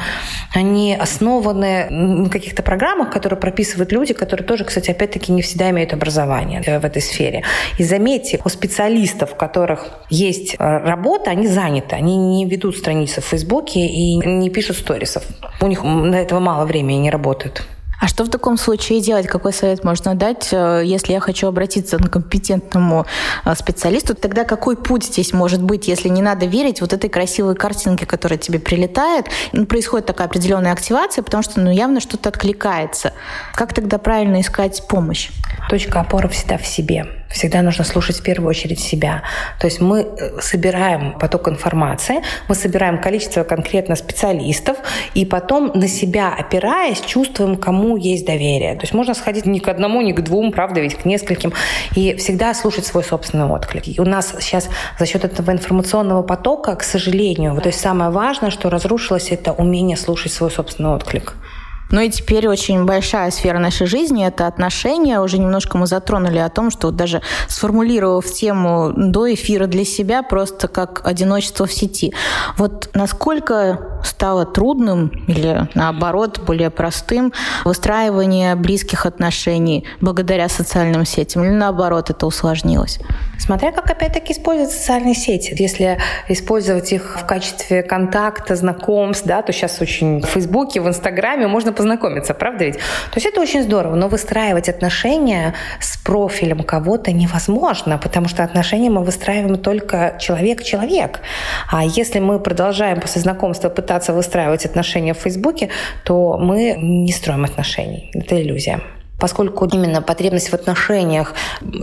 они 0.53 0.84
основаны 0.93 1.87
на 1.89 2.29
каких-то 2.29 2.63
программах, 2.63 3.11
которые 3.11 3.39
прописывают 3.39 3.91
люди, 3.91 4.13
которые 4.13 4.45
тоже, 4.45 4.63
кстати, 4.63 4.91
опять-таки 4.91 5.31
не 5.31 5.41
всегда 5.41 5.69
имеют 5.69 5.93
образование 5.93 6.61
э, 6.65 6.79
в 6.79 6.85
этой 6.85 7.01
сфере. 7.01 7.43
И 7.77 7.83
заметьте, 7.83 8.39
у 8.45 8.49
специалистов, 8.49 9.33
у 9.33 9.35
которых 9.35 9.87
есть 10.09 10.55
э, 10.55 10.57
работа, 10.59 11.31
они 11.31 11.47
заняты, 11.47 11.95
они 11.95 12.17
не 12.17 12.45
ведут 12.45 12.77
страницы 12.77 13.21
в 13.21 13.25
Фейсбуке 13.25 13.85
и 13.85 14.15
не 14.17 14.49
пишут 14.49 14.77
сторисов. 14.77 15.23
У 15.61 15.67
них 15.67 15.83
на 15.83 16.15
этого 16.15 16.39
мало 16.39 16.65
времени 16.65 16.97
не 16.97 17.09
работают. 17.09 17.65
А 17.99 18.07
что 18.07 18.23
в 18.23 18.29
таком 18.29 18.57
случае 18.57 19.01
делать? 19.01 19.27
Какой 19.27 19.53
совет 19.53 19.83
можно 19.83 20.15
дать, 20.15 20.49
э, 20.51 20.83
если 20.85 21.13
я 21.13 21.19
хочу 21.19 21.47
обратиться 21.47 21.97
к 21.97 22.09
компетентному 22.09 23.05
э, 23.45 23.55
специалисту? 23.55 24.15
Тогда 24.15 24.43
какой 24.43 24.75
путь 24.75 25.05
здесь 25.05 25.33
может 25.33 25.61
быть, 25.61 25.87
если 25.87 26.09
не 26.09 26.21
надо 26.21 26.45
верить 26.45 26.81
вот 26.81 26.93
этой 26.93 27.09
красивой 27.09 27.55
картинке, 27.55 28.05
которая 28.05 28.37
тебе 28.37 28.59
прилетает? 28.59 29.27
Происходит 29.67 30.05
такая 30.07 30.27
определенная 30.27 30.73
активация, 30.73 31.23
потому 31.23 31.43
что 31.43 31.59
ну, 31.59 31.71
явно 31.71 31.99
что-то 31.99 32.29
откликается. 32.29 33.13
Как 33.53 33.73
тогда 33.73 33.97
правильно 33.97 34.41
искать 34.41 34.87
помощь? 34.87 35.29
Точка 35.69 36.01
опоры 36.01 36.29
всегда 36.29 36.57
в 36.57 36.65
себе 36.65 37.24
всегда 37.35 37.61
нужно 37.61 37.83
слушать 37.83 38.17
в 38.17 38.23
первую 38.23 38.49
очередь 38.49 38.79
себя. 38.79 39.21
То 39.59 39.67
есть 39.67 39.81
мы 39.81 40.01
э, 40.01 40.39
собираем 40.39 41.19
поток 41.19 41.49
информации, 41.49 42.21
мы 42.47 42.55
собираем 42.55 43.01
количество 43.01 43.43
конкретно 43.43 43.95
специалистов, 43.95 44.77
и 45.13 45.25
потом 45.25 45.71
на 45.75 45.87
себя 45.87 46.33
опираясь, 46.33 47.01
чувствуем, 47.01 47.57
кому 47.57 47.97
есть 47.97 48.25
доверие. 48.25 48.75
То 48.75 48.81
есть 48.83 48.93
можно 48.93 49.13
сходить 49.13 49.45
ни 49.45 49.59
к 49.59 49.67
одному, 49.67 50.01
ни 50.01 50.13
к 50.13 50.21
двум, 50.21 50.53
правда, 50.53 50.79
ведь 50.79 50.95
к 50.95 51.05
нескольким, 51.05 51.51
и 51.95 52.15
всегда 52.15 52.53
слушать 52.53 52.85
свой 52.85 53.03
собственный 53.03 53.45
отклик. 53.45 53.87
И 53.87 53.99
у 53.99 54.05
нас 54.05 54.33
сейчас 54.39 54.69
за 54.97 55.05
счет 55.05 55.25
этого 55.25 55.51
информационного 55.51 56.23
потока, 56.23 56.75
к 56.75 56.83
сожалению, 56.83 57.59
то 57.61 57.67
есть 57.67 57.81
самое 57.81 58.11
важное, 58.11 58.49
что 58.49 58.69
разрушилось, 58.69 59.31
это 59.31 59.51
умение 59.51 59.97
слушать 59.97 60.31
свой 60.31 60.51
собственный 60.51 60.91
отклик. 60.91 61.35
Ну 61.91 62.01
и 62.01 62.09
теперь 62.09 62.47
очень 62.47 62.85
большая 62.85 63.31
сфера 63.31 63.59
нашей 63.59 63.87
жизни– 63.87 64.25
это 64.27 64.47
отношения. 64.47 65.19
Уже 65.19 65.37
немножко 65.37 65.77
мы 65.77 65.87
затронули 65.87 66.39
о 66.39 66.49
том, 66.49 66.71
что 66.71 66.87
вот 66.87 66.95
даже 66.95 67.21
сформулировав 67.47 68.25
тему 68.25 68.91
до 68.95 69.33
эфира 69.33 69.67
для 69.67 69.85
себя, 69.85 70.23
просто 70.23 70.67
как 70.67 71.05
одиночество 71.05 71.65
в 71.65 71.73
сети. 71.73 72.13
Вот 72.57 72.89
насколько 72.93 74.01
стало 74.03 74.45
трудным 74.45 75.09
или, 75.27 75.67
наоборот, 75.75 76.39
более 76.39 76.69
простым 76.69 77.33
выстраивание 77.63 78.55
близких 78.55 79.05
отношений 79.05 79.85
благодаря 80.01 80.49
социальным 80.49 81.05
сетям? 81.05 81.43
Или, 81.43 81.51
наоборот, 81.51 82.09
это 82.09 82.25
усложнилось? 82.25 82.99
Смотря 83.37 83.71
как, 83.71 83.89
опять-таки, 83.89 84.33
использовать 84.33 84.71
социальные 84.71 85.15
сети. 85.15 85.55
Если 85.57 85.99
использовать 86.29 86.91
их 86.93 87.19
в 87.21 87.25
качестве 87.25 87.83
контакта, 87.83 88.55
знакомств, 88.55 89.25
да, 89.25 89.41
то 89.41 89.51
сейчас 89.53 89.81
очень 89.81 90.21
в 90.21 90.25
Фейсбуке, 90.25 90.81
в 90.81 90.87
Инстаграме 90.87 91.47
можно 91.47 91.73
познакомиться, 91.75 92.33
правда 92.33 92.65
ведь? 92.65 92.75
То 92.75 93.15
есть 93.15 93.25
это 93.25 93.41
очень 93.41 93.63
здорово, 93.63 93.95
но 93.95 94.07
выстраивать 94.07 94.69
отношения 94.69 95.53
с 95.79 95.97
профилем 95.97 96.63
кого-то 96.63 97.11
невозможно, 97.11 97.97
потому 97.97 98.27
что 98.27 98.43
отношения 98.43 98.89
мы 98.89 99.03
выстраиваем 99.03 99.57
только 99.57 100.17
человек-человек. 100.19 101.19
А 101.71 101.83
если 101.83 102.19
мы 102.19 102.39
продолжаем 102.39 102.99
после 102.99 103.21
знакомства 103.21 103.69
пытаться 103.69 104.13
выстраивать 104.13 104.65
отношения 104.65 105.13
в 105.13 105.17
Фейсбуке, 105.17 105.69
то 106.03 106.37
мы 106.37 106.75
не 106.77 107.11
строим 107.11 107.43
отношений. 107.43 108.11
Это 108.13 108.41
иллюзия. 108.41 108.81
Поскольку 109.19 109.65
именно 109.65 110.01
потребность 110.01 110.49
в 110.49 110.53
отношениях, 110.53 111.33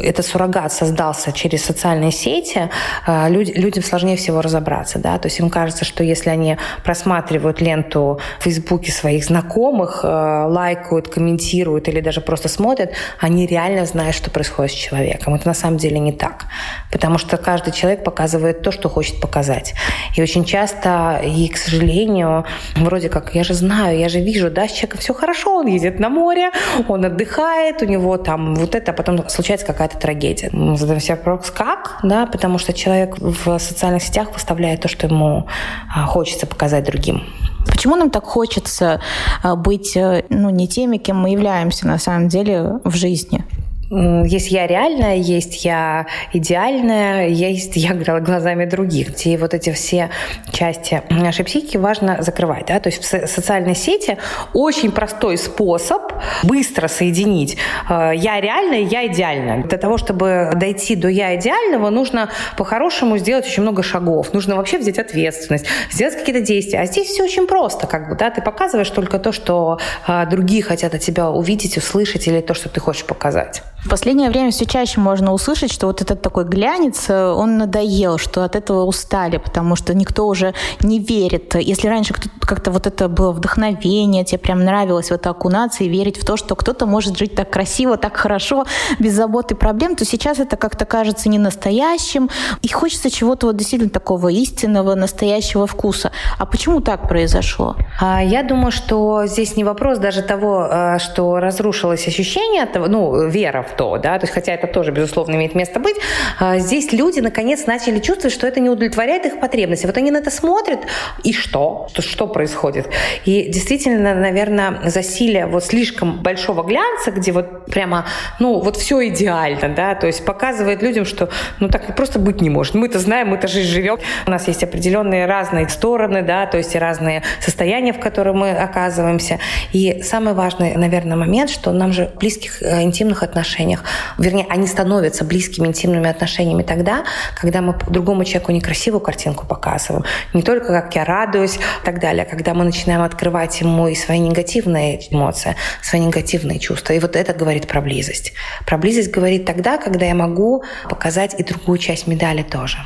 этот 0.03 0.27
суррогат 0.27 0.73
создался 0.73 1.33
через 1.33 1.65
социальные 1.65 2.13
сети, 2.13 2.71
э, 3.07 3.29
людям 3.31 3.83
сложнее 3.83 4.17
всего 4.17 4.43
разобраться. 4.43 4.99
Да? 4.99 5.19
То 5.19 5.29
есть 5.29 5.41
им 5.41 5.51
кажется, 5.51 5.85
что 5.85 6.05
если 6.05 6.31
они 6.31 6.59
просматривают 6.85 7.61
ленту 7.61 8.21
в 8.39 8.43
Фейсбуке 8.43 8.93
своих 8.93 9.25
знакомых, 9.25 10.01
э, 10.05 10.09
лайкают, 10.47 11.09
комментируют 11.09 11.89
или 11.89 12.01
даже 12.01 12.21
просто 12.21 12.49
смотрят, 12.49 12.93
они 13.19 13.47
реально 13.47 13.87
знают, 13.87 14.15
что 14.15 14.31
происходит 14.31 14.73
с 14.73 14.75
человеком. 14.75 15.35
Это 15.35 15.49
на 15.49 15.55
самом 15.55 15.79
деле 15.79 15.99
не 15.99 16.13
так. 16.13 16.45
Потому 16.91 17.19
что 17.19 17.37
каждый 17.39 17.73
человек 17.73 18.05
показывает 18.05 18.63
то, 18.63 18.73
что 18.73 18.89
хочет 18.89 19.21
показать. 19.21 19.75
И 20.17 20.23
очень 20.23 20.45
часто, 20.45 21.21
и, 21.25 21.49
к 21.49 21.57
сожалению, 21.57 22.45
вроде 22.77 23.09
как, 23.09 23.35
я 23.35 23.45
же 23.45 23.55
знаю, 23.55 23.99
я 23.99 24.09
же 24.09 24.21
вижу, 24.21 24.51
да, 24.51 24.69
с 24.69 24.73
человеком 24.73 25.01
все 25.01 25.15
хорошо, 25.15 25.57
он 25.57 25.67
едет 25.67 25.99
на 25.99 26.09
море, 26.09 26.51
он 26.89 27.05
отдыхает, 27.05 27.22
отдыхает, 27.23 27.83
у 27.83 27.87
него 27.87 28.17
там 28.17 28.55
вот 28.55 28.75
это, 28.75 28.93
а 28.93 28.95
потом 28.95 29.29
случается 29.29 29.67
какая-то 29.67 29.99
трагедия. 29.99 30.51
Мы 30.53 30.77
задаем 30.77 31.01
себе 31.01 31.17
вопрос, 31.17 31.51
как, 31.51 31.99
да, 32.03 32.27
потому 32.27 32.59
что 32.59 32.73
человек 32.73 33.19
в 33.19 33.59
социальных 33.59 34.03
сетях 34.03 34.33
выставляет 34.33 34.81
то, 34.81 34.89
что 34.89 35.07
ему 35.07 35.47
а, 35.95 36.07
хочется 36.07 36.47
показать 36.47 36.85
другим. 36.85 37.23
Почему 37.67 37.97
нам 37.97 38.11
так 38.11 38.25
хочется 38.25 39.01
а, 39.43 39.57
быть 39.57 39.97
э, 39.97 40.25
ну, 40.29 40.51
не 40.51 40.67
теми, 40.67 40.99
кем 40.99 41.19
мы 41.19 41.31
являемся 41.31 41.87
на 41.87 41.99
самом 41.99 42.29
деле 42.29 42.81
в 42.85 42.95
жизни? 42.95 43.45
Есть 43.93 44.51
я 44.51 44.67
реальная, 44.67 45.17
есть 45.17 45.65
я 45.65 46.07
идеальная, 46.33 47.29
есть 47.29 47.77
я 47.77 47.93
глазами 47.93 48.65
других, 48.65 49.11
где 49.11 49.37
вот 49.37 49.53
эти 49.53 49.71
все 49.73 50.11
части 50.51 51.03
нашей 51.11 51.45
психики 51.45 51.77
важно 51.77 52.23
закрывать. 52.23 52.67
Да? 52.67 52.81
То 52.81 52.89
есть 52.89 53.03
в 53.03 53.27
социальной 53.27 53.75
сети 53.75 54.17
очень 54.55 54.93
простой 54.93 55.37
способ 55.37 56.13
быстро 56.43 56.89
соединить 56.89 57.59
э, 57.89 58.13
я 58.15 58.41
реальная, 58.41 58.81
я 58.81 59.07
идеальная. 59.07 59.65
Для 59.65 59.79
того, 59.79 59.99
чтобы 59.99 60.53
дойти 60.55 60.97
до 60.97 61.09
я 61.09 61.37
идеального, 61.37 61.91
нужно 61.91 62.31
по-хорошему 62.57 63.19
сделать 63.19 63.45
очень 63.45 63.63
много 63.63 63.83
шагов. 63.83 64.33
Нужно 64.33 64.57
вообще 64.57 64.79
взять 64.79 64.99
ответственность, 64.99 65.67
сделать 65.91 66.17
какие-то 66.17 66.41
действия. 66.41 66.81
А 66.81 66.87
здесь 66.87 67.09
все 67.09 67.25
очень 67.25 67.47
просто. 67.47 67.87
Как 67.87 68.09
бы, 68.09 68.15
да? 68.15 68.31
Ты 68.31 68.41
показываешь 68.41 68.91
только 68.91 69.19
то, 69.19 69.33
что 69.33 69.79
э, 70.09 70.27
другие 70.31 70.63
хотят 70.63 70.95
от 70.95 71.03
тебя 71.03 71.29
увидеть, 71.29 71.77
услышать, 71.77 72.27
или 72.27 72.41
то, 72.41 72.55
что 72.55 72.71
ты 72.71 72.81
хочешь 72.81 73.05
показать. 73.05 73.63
В 73.85 73.89
последнее 73.89 74.31
время 74.31 74.53
все 74.53 74.65
чаще 74.65 75.01
можно 75.01 75.33
услышать, 75.33 75.73
что 75.73 75.89
вот 75.89 76.01
этот 76.01 76.23
такой 76.23 76.45
глянец, 76.45 77.11
э, 77.11 77.33
он 77.33 77.59
надоел, 77.59 78.17
что 78.17 78.45
от 78.45 78.55
этого 78.55 78.85
устали, 78.85 79.39
потому 79.39 79.75
что 79.75 79.93
никто 79.93 80.29
уже 80.29 80.55
не 80.81 81.01
верит. 81.01 81.57
Если 81.57 81.89
раньше 81.89 82.15
как-то 82.41 82.71
вот 82.71 82.87
это 82.87 83.09
было 83.09 83.33
вдохновение, 83.33 84.25
тебе 84.25 84.39
прям 84.39 84.65
нравилось 84.65 85.09
в 85.09 85.13
это 85.13 85.31
окунаться 85.31 85.83
и 85.83 85.89
верить 85.89 86.17
в 86.17 86.25
то, 86.25 86.37
что 86.37 86.55
кто-то 86.55 86.87
может 86.87 87.19
жить 87.19 87.35
так 87.35 87.51
красиво, 87.51 87.97
так 87.97 88.17
хорошо, 88.17 88.67
без 89.01 89.15
забот 89.15 89.51
и 89.51 89.57
проблем, 89.57 89.97
то 89.97 90.05
сейчас 90.05 90.39
это 90.39 90.57
как-то 90.57 90.85
кажется 90.85 91.29
не 91.29 91.39
настоящим. 91.39 92.31
И 92.63 92.69
хочется 92.69 93.11
чего-то 93.11 93.49
вот 93.49 93.57
действительно 93.57 93.91
такого 93.91 94.29
истинного, 94.29 94.95
настоящего 94.95 95.67
вкуса. 95.67 96.13
А 96.39 96.47
почему 96.47 96.81
так 96.81 97.09
произошло? 97.09 97.75
А, 98.01 98.23
я 98.23 98.45
думаю, 98.45 98.71
что 98.71 99.27
здесь 99.27 99.57
не 99.57 99.65
вопрос 99.65 99.99
даже 99.99 100.23
того, 100.23 100.69
э, 100.71 100.99
что 101.01 101.39
разрушилось 101.39 102.07
ощущение, 102.07 102.69
ну, 102.89 103.27
вера 103.27 103.67
в 103.73 103.77
то, 103.77 103.97
да, 103.99 104.19
то 104.19 104.25
есть 104.25 104.35
хотя 104.35 104.53
это 104.53 104.67
тоже, 104.67 104.93
безусловно, 104.93 105.35
имеет 105.35 105.55
место 105.55 105.81
быть, 105.81 105.97
а, 106.39 106.59
здесь 106.59 106.93
люди 106.93 107.21
наконец 107.21 107.67
начали 107.67 107.99
чувствовать, 107.99 108.35
что 108.35 108.47
это 108.47 108.61
не 108.61 108.69
удовлетворяет 108.69 109.27
их 109.27 109.41
потребности. 109.41 109.87
Вот 109.87 109.97
они 109.97 110.11
на 110.11 110.19
это 110.19 110.31
смотрят, 110.31 110.81
и 111.25 111.33
что? 111.33 111.89
Что, 111.93 112.03
что 112.03 112.27
происходит? 112.27 112.89
И 113.25 113.49
действительно, 113.49 114.15
наверное, 114.15 114.81
засилие 114.85 115.47
вот 115.47 115.65
слишком 115.65 116.23
большого 116.23 116.63
глянца, 116.63 117.11
где 117.11 117.33
вот 117.33 117.67
прямо, 117.67 118.07
ну, 118.39 118.61
вот 118.61 118.77
все 118.77 119.09
идеально, 119.09 119.69
да, 119.71 119.95
то 119.95 120.07
есть 120.07 120.25
показывает 120.25 120.83
людям, 120.83 121.05
что, 121.05 121.31
ну, 121.61 121.69
так 121.69 121.97
просто 121.97 122.19
быть 122.19 122.41
не 122.41 122.51
может. 122.51 122.75
Мы-то 122.75 122.99
знаем, 122.99 123.29
мы-то 123.29 123.49
жизнь 123.49 123.71
живем. 123.71 123.99
У 124.27 124.31
нас 124.31 124.49
есть 124.49 124.63
определенные 124.63 125.27
разные 125.27 125.69
стороны, 125.69 126.23
да, 126.23 126.47
то 126.47 126.59
есть 126.59 126.77
разные 126.77 127.23
состояния, 127.41 127.93
в 127.93 128.01
которых 128.01 128.35
мы 128.35 128.51
оказываемся. 128.51 129.39
И 129.73 130.03
самый 130.03 130.35
важный, 130.35 130.77
наверное, 130.77 131.17
момент, 131.17 131.51
что 131.51 131.73
нам 131.73 131.93
же 131.93 132.11
близких 132.19 132.63
э, 132.63 132.83
интимных 132.83 133.23
отношений 133.23 133.62
отношениях. 133.63 133.85
Вернее, 134.19 134.47
они 134.49 134.67
становятся 134.67 135.25
близкими 135.25 135.69
интимными 135.69 136.09
отношениями 136.09 136.63
тогда, 136.63 137.05
когда 137.41 137.61
мы 137.61 137.75
другому 137.89 138.25
человеку 138.25 138.53
некрасивую 138.53 139.01
картинку 139.01 139.47
показываем. 139.47 140.05
Не 140.35 140.43
только 140.43 140.69
как 140.69 140.95
я 140.95 141.05
радуюсь 141.05 141.57
и 141.57 141.85
так 141.85 142.01
далее, 142.01 142.25
а 142.25 142.31
когда 142.31 142.55
мы 142.55 142.65
начинаем 142.65 143.03
открывать 143.03 143.61
ему 143.61 143.89
и 143.89 143.95
свои 143.95 144.19
негативные 144.19 145.01
эмоции, 145.13 145.57
свои 145.83 146.01
негативные 146.01 146.59
чувства. 146.59 146.95
И 146.95 147.01
вот 147.01 147.17
это 147.17 147.33
говорит 147.33 147.67
про 147.67 147.81
близость. 147.81 148.33
Про 148.67 148.79
близость 148.79 149.11
говорит 149.11 149.45
тогда, 149.45 149.79
когда 149.79 150.07
я 150.07 150.15
могу 150.15 150.65
показать 150.89 151.35
и 151.39 151.45
другую 151.45 151.79
часть 151.79 152.07
медали 152.07 152.43
тоже. 152.43 152.79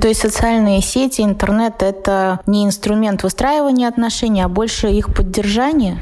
То 0.00 0.08
есть 0.08 0.20
социальные 0.20 0.80
сети, 0.80 1.20
интернет– 1.20 1.74
это 1.82 2.40
не 2.46 2.64
инструмент 2.64 3.22
выстраивания 3.22 3.88
отношений, 3.88 4.40
а 4.42 4.48
больше 4.48 4.88
их 4.88 5.14
поддержания? 5.14 5.98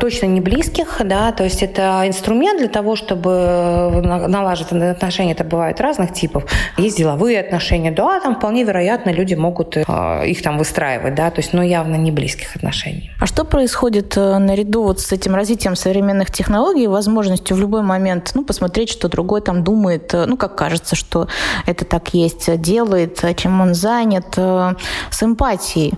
Точно 0.00 0.26
не 0.26 0.40
близких, 0.40 1.00
да, 1.04 1.30
то 1.32 1.44
есть 1.44 1.62
это 1.62 2.02
инструмент 2.06 2.58
для 2.58 2.68
того, 2.68 2.96
чтобы 2.96 3.30
э, 3.30 4.00
налаживать 4.00 4.72
отношения, 4.72 5.32
это 5.32 5.44
бывает 5.44 5.80
разных 5.80 6.12
типов. 6.12 6.44
Есть 6.78 6.96
деловые 6.96 7.40
отношения, 7.40 7.92
да, 7.92 8.18
там 8.20 8.36
вполне 8.36 8.64
вероятно 8.64 9.10
люди 9.10 9.34
могут 9.34 9.76
э, 9.76 9.82
их 10.26 10.42
там 10.42 10.58
выстраивать, 10.58 11.14
да, 11.14 11.30
то 11.30 11.40
есть, 11.40 11.52
но 11.52 11.62
явно 11.62 11.96
не 11.96 12.10
близких 12.10 12.56
отношений. 12.56 13.10
А 13.20 13.26
что 13.26 13.44
происходит 13.44 14.16
э, 14.16 14.38
наряду 14.38 14.82
вот 14.82 15.00
с 15.00 15.12
этим 15.12 15.34
развитием 15.34 15.76
современных 15.76 16.30
технологий, 16.30 16.86
возможностью 16.86 17.56
в 17.56 17.60
любой 17.60 17.82
момент, 17.82 18.32
ну, 18.34 18.44
посмотреть, 18.44 18.88
что 18.90 19.08
другой 19.08 19.42
там 19.42 19.62
думает, 19.62 20.12
ну, 20.12 20.36
как 20.36 20.56
кажется, 20.56 20.96
что 20.96 21.28
это 21.66 21.84
так 21.84 22.14
есть, 22.14 22.60
делает, 22.60 23.22
чем 23.36 23.60
он 23.60 23.74
занят, 23.74 24.34
с 24.34 25.22
эмпатией, 25.22 25.92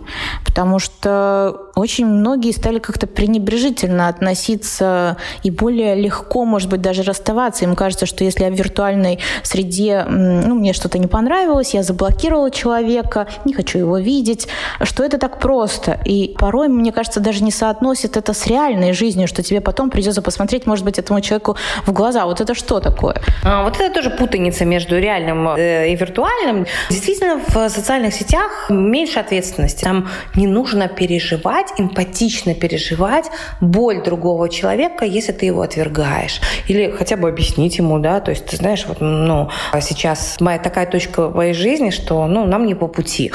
потому 0.44 0.80
что 0.80 1.70
очень 1.74 2.06
многие 2.06 2.52
стали 2.52 2.78
как-то 2.78 3.06
пренебрежительно 3.06 4.08
относиться 4.08 5.16
и 5.42 5.50
более 5.50 5.94
легко, 5.94 6.44
может 6.44 6.68
быть, 6.68 6.80
даже 6.80 7.02
расставаться. 7.02 7.64
Им 7.64 7.76
кажется, 7.76 8.06
что 8.06 8.24
если 8.24 8.44
я 8.44 8.50
в 8.50 8.54
виртуальной 8.54 9.18
среде, 9.42 10.04
ну, 10.08 10.54
мне 10.54 10.72
что-то 10.72 10.98
не 10.98 11.06
понравилось, 11.06 11.74
я 11.74 11.82
заблокировала 11.82 12.50
человека, 12.50 13.26
не 13.44 13.54
хочу 13.54 13.78
его 13.78 13.98
видеть, 13.98 14.48
что 14.82 15.04
это 15.04 15.18
так 15.18 15.38
просто. 15.38 15.98
И 16.04 16.34
порой, 16.38 16.68
мне 16.68 16.92
кажется, 16.92 17.20
даже 17.20 17.42
не 17.42 17.50
соотносит 17.50 18.16
это 18.16 18.34
с 18.34 18.46
реальной 18.46 18.92
жизнью, 18.92 19.28
что 19.28 19.42
тебе 19.42 19.60
потом 19.60 19.90
придется 19.90 20.22
посмотреть, 20.22 20.66
может 20.66 20.84
быть, 20.84 20.98
этому 20.98 21.20
человеку 21.20 21.56
в 21.86 21.92
глаза. 21.92 22.26
Вот 22.26 22.40
это 22.40 22.54
что 22.54 22.80
такое? 22.80 23.16
А, 23.44 23.64
вот 23.64 23.80
это 23.80 23.92
тоже 23.94 24.10
путаница 24.10 24.64
между 24.64 24.98
реальным 24.98 25.48
э, 25.48 25.90
и 25.90 25.96
виртуальным. 25.96 26.66
Действительно, 26.90 27.40
в 27.48 27.68
социальных 27.68 28.14
сетях 28.14 28.66
меньше 28.68 29.20
ответственности. 29.20 29.84
Там 29.84 30.08
не 30.34 30.46
нужно 30.46 30.88
переживать 30.88 31.61
переживать, 31.62 31.80
эмпатично 31.80 32.54
переживать 32.54 33.30
боль 33.60 34.02
другого 34.02 34.48
человека, 34.48 35.04
если 35.04 35.32
ты 35.32 35.46
его 35.46 35.62
отвергаешь. 35.62 36.40
Или 36.68 36.90
хотя 36.90 37.16
бы 37.16 37.28
объяснить 37.28 37.78
ему, 37.78 37.98
да, 37.98 38.20
то 38.20 38.30
есть 38.30 38.46
ты 38.46 38.56
знаешь, 38.56 38.84
вот, 38.86 39.00
ну, 39.00 39.48
сейчас 39.80 40.40
моя 40.40 40.58
такая 40.58 40.86
точка 40.86 41.28
в 41.28 41.36
моей 41.36 41.54
жизни, 41.54 41.90
что, 41.90 42.26
ну, 42.26 42.44
нам 42.46 42.66
не 42.66 42.74
по 42.74 42.88
пути. 42.88 43.32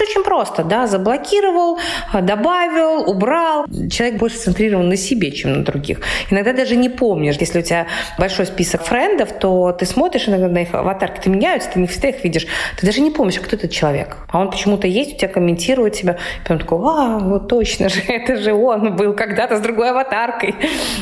Очень 0.00 0.24
просто, 0.24 0.64
да, 0.64 0.86
заблокировал, 0.86 1.78
добавил, 2.12 3.08
убрал. 3.08 3.66
Человек 3.90 4.18
больше 4.18 4.38
центрирован 4.38 4.88
на 4.88 4.96
себе, 4.96 5.30
чем 5.32 5.52
на 5.52 5.64
других. 5.64 6.00
Иногда 6.30 6.52
даже 6.52 6.76
не 6.76 6.88
помнишь, 6.88 7.36
если 7.40 7.60
у 7.60 7.62
тебя 7.62 7.86
большой 8.18 8.46
список 8.46 8.82
френдов, 8.82 9.32
то 9.38 9.72
ты 9.72 9.86
смотришь 9.86 10.28
иногда 10.28 10.48
на 10.48 10.62
их 10.62 10.74
аватарки, 10.74 11.20
ты 11.20 11.30
меняются, 11.30 11.70
ты 11.70 11.80
не 11.80 11.86
всегда 11.86 12.08
их 12.08 12.24
видишь. 12.24 12.46
Ты 12.78 12.86
даже 12.86 13.00
не 13.00 13.10
помнишь, 13.10 13.38
а 13.38 13.40
кто 13.40 13.56
этот 13.56 13.70
человек. 13.70 14.16
А 14.28 14.40
он 14.40 14.50
почему-то 14.50 14.86
есть, 14.86 15.14
у 15.14 15.18
тебя 15.18 15.28
комментирует 15.28 15.94
тебя, 15.94 16.12
и 16.12 16.42
потом 16.42 16.58
такой, 16.58 16.78
а, 16.82 17.18
вот 17.18 17.48
точно, 17.48 17.67
точно 17.68 17.88
же, 17.88 18.00
это 18.08 18.36
же 18.36 18.52
он 18.52 18.96
был 18.96 19.14
когда-то 19.14 19.56
с 19.56 19.60
другой 19.60 19.90
аватаркой, 19.90 20.54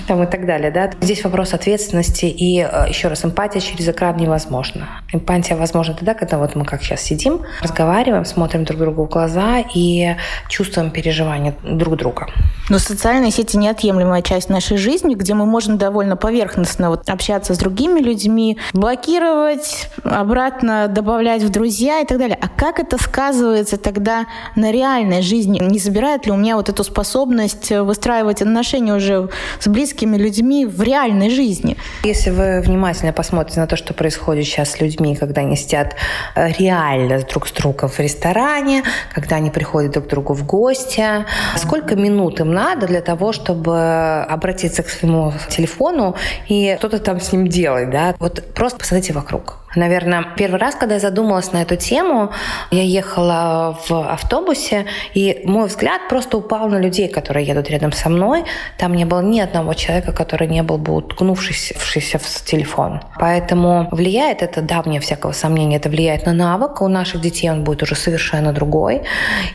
там 0.06 0.22
и 0.22 0.26
так 0.26 0.46
далее, 0.46 0.70
да. 0.70 0.90
Здесь 1.00 1.24
вопрос 1.24 1.54
ответственности 1.54 2.26
и, 2.26 2.60
э, 2.60 2.88
еще 2.88 3.08
раз, 3.08 3.24
эмпатия 3.24 3.60
через 3.60 3.88
экран 3.88 4.16
невозможна. 4.16 4.88
Эмпатия 5.12 5.56
возможна 5.56 5.94
тогда, 5.94 6.14
когда 6.14 6.38
вот 6.38 6.54
мы 6.54 6.64
как 6.64 6.82
сейчас 6.82 7.02
сидим, 7.02 7.40
разговариваем, 7.62 8.24
смотрим 8.24 8.64
друг 8.64 8.80
другу 8.80 9.06
в 9.06 9.08
глаза 9.08 9.58
и 9.74 10.16
чувствуем 10.48 10.90
переживания 10.90 11.54
друг 11.62 11.96
друга. 11.96 12.26
Но 12.68 12.78
социальные 12.78 13.30
сети 13.30 13.56
неотъемлемая 13.56 14.22
часть 14.22 14.48
нашей 14.48 14.76
жизни, 14.76 15.14
где 15.14 15.34
мы 15.34 15.46
можем 15.46 15.78
довольно 15.78 16.16
поверхностно 16.16 16.90
вот 16.90 17.08
общаться 17.08 17.54
с 17.54 17.58
другими 17.58 18.00
людьми, 18.00 18.58
блокировать, 18.72 19.88
обратно 20.02 20.88
добавлять 20.88 21.42
в 21.42 21.48
друзья 21.50 22.00
и 22.00 22.06
так 22.06 22.18
далее. 22.18 22.38
А 22.40 22.48
как 22.48 22.80
это 22.80 23.00
сказывается 23.00 23.76
тогда 23.76 24.26
на 24.56 24.72
реальной 24.72 25.22
жизни? 25.22 25.62
Не 25.62 25.78
забирает 25.78 26.26
ли 26.26 26.32
у 26.32 26.36
меня 26.36 26.55
вот 26.56 26.68
эту 26.68 26.84
способность 26.84 27.70
выстраивать 27.70 28.42
отношения 28.42 28.94
уже 28.94 29.28
с 29.58 29.68
близкими 29.68 30.16
людьми 30.16 30.66
в 30.66 30.82
реальной 30.82 31.30
жизни? 31.30 31.76
Если 32.04 32.30
вы 32.30 32.60
внимательно 32.60 33.12
посмотрите 33.12 33.60
на 33.60 33.66
то, 33.66 33.76
что 33.76 33.94
происходит 33.94 34.44
сейчас 34.44 34.72
с 34.72 34.80
людьми, 34.80 35.16
когда 35.16 35.42
они 35.42 35.56
сидят 35.56 35.96
э, 36.34 36.52
реально 36.58 37.20
друг 37.20 37.48
с 37.48 37.52
другом 37.52 37.88
в 37.88 37.98
ресторане, 37.98 38.82
когда 39.14 39.36
они 39.36 39.50
приходят 39.50 39.92
друг 39.92 40.06
к 40.06 40.08
другу 40.08 40.34
в 40.34 40.44
гости, 40.46 41.24
сколько 41.56 41.96
минут 41.96 42.40
им 42.40 42.52
надо 42.52 42.86
для 42.86 43.00
того, 43.00 43.32
чтобы 43.32 44.24
обратиться 44.28 44.82
к 44.82 44.88
своему 44.88 45.32
телефону 45.48 46.16
и 46.48 46.76
что-то 46.78 46.98
там 46.98 47.20
с 47.20 47.32
ним 47.32 47.48
делать, 47.48 47.90
да? 47.90 48.14
Вот 48.18 48.42
просто 48.54 48.78
посмотрите 48.78 49.12
вокруг. 49.12 49.65
Наверное, 49.76 50.24
первый 50.36 50.58
раз, 50.58 50.74
когда 50.74 50.94
я 50.94 51.00
задумалась 51.00 51.52
на 51.52 51.62
эту 51.62 51.76
тему, 51.76 52.30
я 52.70 52.82
ехала 52.82 53.78
в 53.88 53.92
автобусе, 53.92 54.86
и 55.14 55.42
мой 55.44 55.68
взгляд 55.68 56.08
просто 56.08 56.38
упал 56.38 56.68
на 56.68 56.78
людей, 56.80 57.08
которые 57.08 57.46
едут 57.46 57.70
рядом 57.70 57.92
со 57.92 58.08
мной. 58.08 58.44
Там 58.78 58.94
не 58.94 59.04
было 59.04 59.20
ни 59.20 59.38
одного 59.38 59.74
человека, 59.74 60.12
который 60.12 60.48
не 60.48 60.62
был 60.62 60.78
бы 60.78 60.94
уткнувшись 60.94 61.74
в 61.76 62.44
телефон. 62.44 63.00
Поэтому 63.18 63.88
влияет 63.90 64.42
это, 64.42 64.62
да, 64.62 64.82
вне 64.82 65.00
всякого 65.00 65.32
сомнения, 65.32 65.76
это 65.76 65.88
влияет 65.88 66.26
на 66.26 66.32
навык. 66.32 66.80
У 66.80 66.88
наших 66.88 67.20
детей 67.20 67.50
он 67.50 67.64
будет 67.64 67.82
уже 67.82 67.94
совершенно 67.94 68.52
другой. 68.52 69.02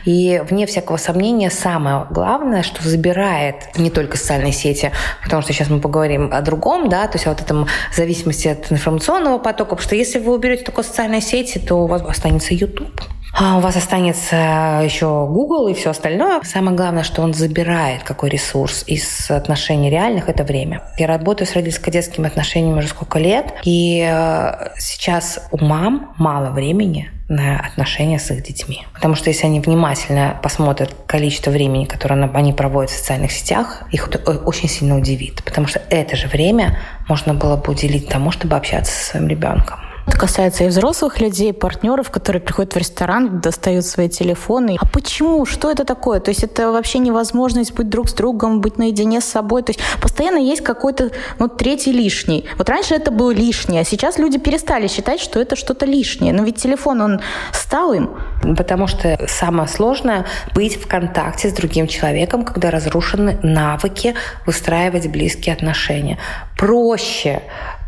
И 0.04 0.42
вне 0.48 0.66
всякого 0.66 0.96
сомнения 0.96 1.50
самое 1.50 2.06
главное, 2.10 2.62
что 2.62 2.82
забирает 2.88 3.76
не 3.76 3.90
только 3.90 4.16
социальные 4.16 4.52
сети, 4.52 4.92
потому 5.22 5.42
что 5.42 5.52
сейчас 5.52 5.68
мы 5.68 5.80
поговорим 5.80 6.30
о 6.32 6.40
другом, 6.42 6.88
да, 6.88 7.06
то 7.06 7.16
есть 7.16 7.26
о 7.26 7.30
вот 7.30 7.40
этом 7.40 7.66
зависимости 7.94 8.48
от 8.48 8.70
информационного 8.70 9.38
потока, 9.38 9.70
потому 9.70 9.82
что 9.82 9.96
если 9.96 10.11
если 10.12 10.26
вы 10.26 10.34
уберете 10.34 10.64
только 10.64 10.82
социальные 10.82 11.22
сети, 11.22 11.58
то 11.58 11.76
у 11.76 11.86
вас 11.86 12.02
останется 12.02 12.52
YouTube. 12.52 13.00
А 13.34 13.56
у 13.56 13.60
вас 13.60 13.76
останется 13.76 14.82
еще 14.84 15.26
Google 15.26 15.68
и 15.68 15.74
все 15.74 15.90
остальное. 15.90 16.42
Самое 16.42 16.76
главное, 16.76 17.02
что 17.02 17.22
он 17.22 17.32
забирает 17.32 18.02
какой 18.02 18.28
ресурс 18.28 18.84
из 18.86 19.30
отношений 19.30 19.88
реальных, 19.88 20.28
это 20.28 20.44
время. 20.44 20.82
Я 20.98 21.06
работаю 21.06 21.48
с 21.48 21.54
родительско-детскими 21.54 22.26
отношениями 22.26 22.80
уже 22.80 22.88
сколько 22.88 23.18
лет, 23.18 23.54
и 23.64 24.06
э, 24.06 24.72
сейчас 24.76 25.48
у 25.50 25.64
мам 25.64 26.14
мало 26.18 26.50
времени 26.50 27.10
на 27.28 27.58
отношения 27.58 28.18
с 28.18 28.30
их 28.30 28.42
детьми. 28.42 28.84
Потому 28.92 29.14
что 29.14 29.30
если 29.30 29.46
они 29.46 29.60
внимательно 29.60 30.38
посмотрят 30.42 30.94
количество 31.06 31.50
времени, 31.50 31.86
которое 31.86 32.30
они 32.34 32.52
проводят 32.52 32.90
в 32.90 32.98
социальных 32.98 33.32
сетях, 33.32 33.84
их 33.90 34.08
это 34.08 34.18
очень 34.30 34.68
сильно 34.68 34.98
удивит. 34.98 35.42
Потому 35.42 35.68
что 35.68 35.80
это 35.88 36.16
же 36.16 36.28
время 36.28 36.78
можно 37.08 37.32
было 37.32 37.56
бы 37.56 37.72
уделить 37.72 38.08
тому, 38.08 38.30
чтобы 38.30 38.56
общаться 38.56 38.92
со 38.92 39.04
своим 39.12 39.28
ребенком. 39.28 39.80
Это 40.12 40.20
касается 40.20 40.64
и 40.64 40.68
взрослых 40.68 41.20
людей, 41.20 41.54
партнеров, 41.54 42.10
которые 42.10 42.42
приходят 42.42 42.74
в 42.74 42.76
ресторан, 42.76 43.40
достают 43.40 43.86
свои 43.86 44.10
телефоны. 44.10 44.76
А 44.78 44.84
почему? 44.84 45.46
Что 45.46 45.70
это 45.70 45.86
такое? 45.86 46.20
То 46.20 46.30
есть 46.30 46.44
это 46.44 46.70
вообще 46.70 46.98
невозможность 46.98 47.72
быть 47.72 47.88
друг 47.88 48.10
с 48.10 48.12
другом, 48.12 48.60
быть 48.60 48.76
наедине 48.76 49.22
с 49.22 49.24
собой. 49.24 49.62
То 49.62 49.70
есть 49.70 49.80
постоянно 50.02 50.36
есть 50.36 50.62
какой-то 50.62 51.12
ну, 51.38 51.48
третий 51.48 51.92
лишний. 51.92 52.44
Вот 52.58 52.68
раньше 52.68 52.94
это 52.94 53.10
было 53.10 53.30
лишнее, 53.30 53.80
а 53.80 53.84
сейчас 53.84 54.18
люди 54.18 54.38
перестали 54.38 54.86
считать, 54.86 55.18
что 55.18 55.40
это 55.40 55.56
что-то 55.56 55.86
лишнее. 55.86 56.34
Но 56.34 56.42
ведь 56.44 56.56
телефон, 56.56 57.00
он 57.00 57.20
стал 57.50 57.94
им. 57.94 58.10
Потому 58.54 58.88
что 58.88 59.18
самое 59.26 59.66
сложное— 59.66 60.26
быть 60.54 60.76
в 60.76 60.86
контакте 60.86 61.48
с 61.48 61.54
другим 61.54 61.86
человеком, 61.86 62.44
когда 62.44 62.70
разрушены 62.70 63.38
навыки 63.42 64.14
выстраивать 64.44 65.06
близкие 65.06 65.54
отношения. 65.54 66.18
Проще 66.58 67.40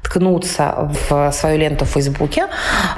ткнуться 0.05 0.91
в 1.09 1.33
свою 1.33 1.59
ленту 1.59 1.85
в 1.85 1.89
Фейсбуке 1.89 2.47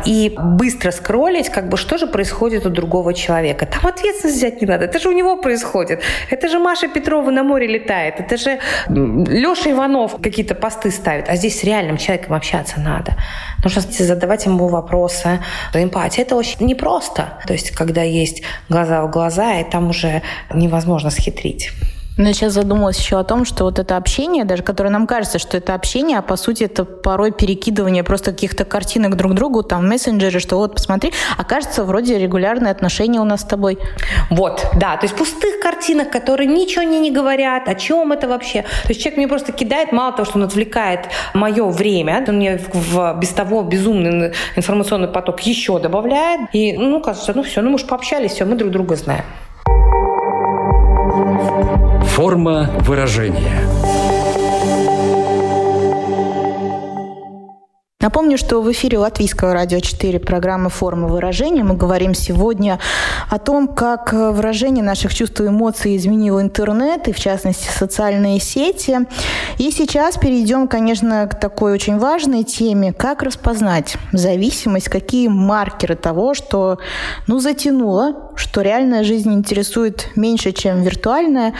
и 0.04 0.34
быстро 0.38 0.90
скроллить, 0.90 1.48
как 1.48 1.68
бы 1.68 1.76
что 1.76 1.98
же 1.98 2.06
происходит 2.06 2.66
у 2.66 2.70
другого 2.70 3.14
человека. 3.14 3.66
Там 3.66 3.86
ответственность 3.86 4.38
взять 4.38 4.60
не 4.60 4.66
надо. 4.66 4.84
Это 4.84 4.98
же 4.98 5.08
у 5.08 5.12
него 5.12 5.36
происходит. 5.36 6.02
Это 6.30 6.48
же 6.48 6.58
Маша 6.58 6.88
Петрова 6.88 7.30
на 7.30 7.42
море 7.42 7.66
летает. 7.66 8.20
Это 8.20 8.36
же 8.36 8.58
Леша 8.88 9.70
Иванов 9.70 10.16
какие-то 10.20 10.54
посты 10.54 10.90
ставит. 10.90 11.28
А 11.28 11.36
здесь 11.36 11.60
с 11.60 11.64
реальным 11.64 11.96
человеком 11.96 12.34
общаться 12.34 12.80
надо. 12.80 13.14
Нужно 13.62 13.82
задавать 13.82 14.46
ему 14.46 14.68
вопросы. 14.68 15.40
Эмпатия– 15.74 16.24
это 16.26 16.36
очень 16.36 16.66
непросто. 16.66 17.38
То 17.46 17.52
есть, 17.52 17.70
когда 17.70 18.02
есть 18.02 18.42
глаза 18.68 19.02
в 19.02 19.10
глаза, 19.10 19.60
и 19.60 19.64
там 19.64 19.90
уже 19.90 20.22
невозможно 20.52 21.10
схитрить. 21.10 21.70
Но 22.18 22.28
я 22.28 22.32
сейчас 22.32 22.54
задумалась 22.54 22.98
еще 22.98 23.18
о 23.18 23.24
том, 23.24 23.44
что 23.44 23.64
вот 23.64 23.78
это 23.78 23.96
общение, 23.96 24.44
даже 24.44 24.62
которое 24.62 24.88
нам 24.88 25.06
кажется, 25.06 25.38
что 25.38 25.58
это 25.58 25.74
общение, 25.74 26.18
а 26.18 26.22
по 26.22 26.36
сути 26.36 26.64
это 26.64 26.84
порой 26.84 27.30
перекидывание 27.30 28.02
просто 28.04 28.32
каких-то 28.32 28.64
картинок 28.64 29.16
друг 29.16 29.34
другу, 29.34 29.62
там, 29.62 29.82
в 29.82 29.84
мессенджере, 29.84 30.40
что 30.40 30.56
вот, 30.56 30.74
посмотри, 30.74 31.12
окажется 31.36 31.84
вроде 31.84 32.18
регулярные 32.18 32.70
отношения 32.70 33.20
у 33.20 33.24
нас 33.24 33.42
с 33.42 33.44
тобой. 33.44 33.78
Вот, 34.30 34.66
да, 34.74 34.96
то 34.96 35.04
есть 35.04 35.14
пустых 35.14 35.60
картинок, 35.60 36.10
которые 36.10 36.46
ничего 36.46 36.84
не, 36.84 37.00
не 37.00 37.10
говорят, 37.10 37.68
о 37.68 37.74
чем 37.74 38.12
это 38.12 38.28
вообще. 38.28 38.62
То 38.62 38.88
есть 38.88 39.00
человек 39.00 39.18
мне 39.18 39.28
просто 39.28 39.52
кидает, 39.52 39.92
мало 39.92 40.12
того, 40.12 40.24
что 40.24 40.38
он 40.38 40.44
отвлекает 40.44 41.08
мое 41.34 41.64
время, 41.68 42.24
он 42.26 42.36
мне 42.36 42.58
в 42.72 43.14
без 43.20 43.28
того 43.30 43.62
безумный 43.62 44.32
информационный 44.56 45.08
поток 45.08 45.40
еще 45.40 45.78
добавляет, 45.78 46.48
и, 46.54 46.76
ну, 46.78 47.00
кажется, 47.00 47.32
ну 47.34 47.42
все, 47.42 47.60
ну 47.60 47.70
мы 47.70 47.74
уж 47.74 47.86
пообщались, 47.86 48.32
все, 48.32 48.46
мы 48.46 48.56
друг 48.56 48.70
друга 48.70 48.96
знаем. 48.96 49.24
Форма 52.16 52.70
выражения. 52.80 53.85
Напомню, 58.06 58.38
что 58.38 58.62
в 58.62 58.70
эфире 58.70 58.98
Латвийского 58.98 59.52
радио 59.52 59.80
4 59.80 60.20
программы 60.20 60.70
«Форма 60.70 61.08
выражения». 61.08 61.64
Мы 61.64 61.74
говорим 61.74 62.14
сегодня 62.14 62.78
о 63.28 63.40
том, 63.40 63.66
как 63.66 64.12
выражение 64.12 64.84
наших 64.84 65.12
чувств 65.12 65.40
и 65.40 65.48
эмоций 65.48 65.96
изменил 65.96 66.40
интернет, 66.40 67.08
и 67.08 67.12
в 67.12 67.18
частности 67.18 67.68
социальные 67.68 68.38
сети. 68.38 68.98
И 69.58 69.72
сейчас 69.72 70.18
перейдем, 70.18 70.68
конечно, 70.68 71.26
к 71.26 71.34
такой 71.34 71.72
очень 71.72 71.98
важной 71.98 72.44
теме, 72.44 72.92
как 72.92 73.24
распознать 73.24 73.96
зависимость, 74.12 74.88
какие 74.88 75.26
маркеры 75.26 75.96
того, 75.96 76.34
что 76.34 76.78
ну, 77.26 77.40
затянуло, 77.40 78.30
что 78.36 78.60
реальная 78.60 79.02
жизнь 79.02 79.34
интересует 79.34 80.10
меньше, 80.14 80.52
чем 80.52 80.80
виртуальная, 80.82 81.54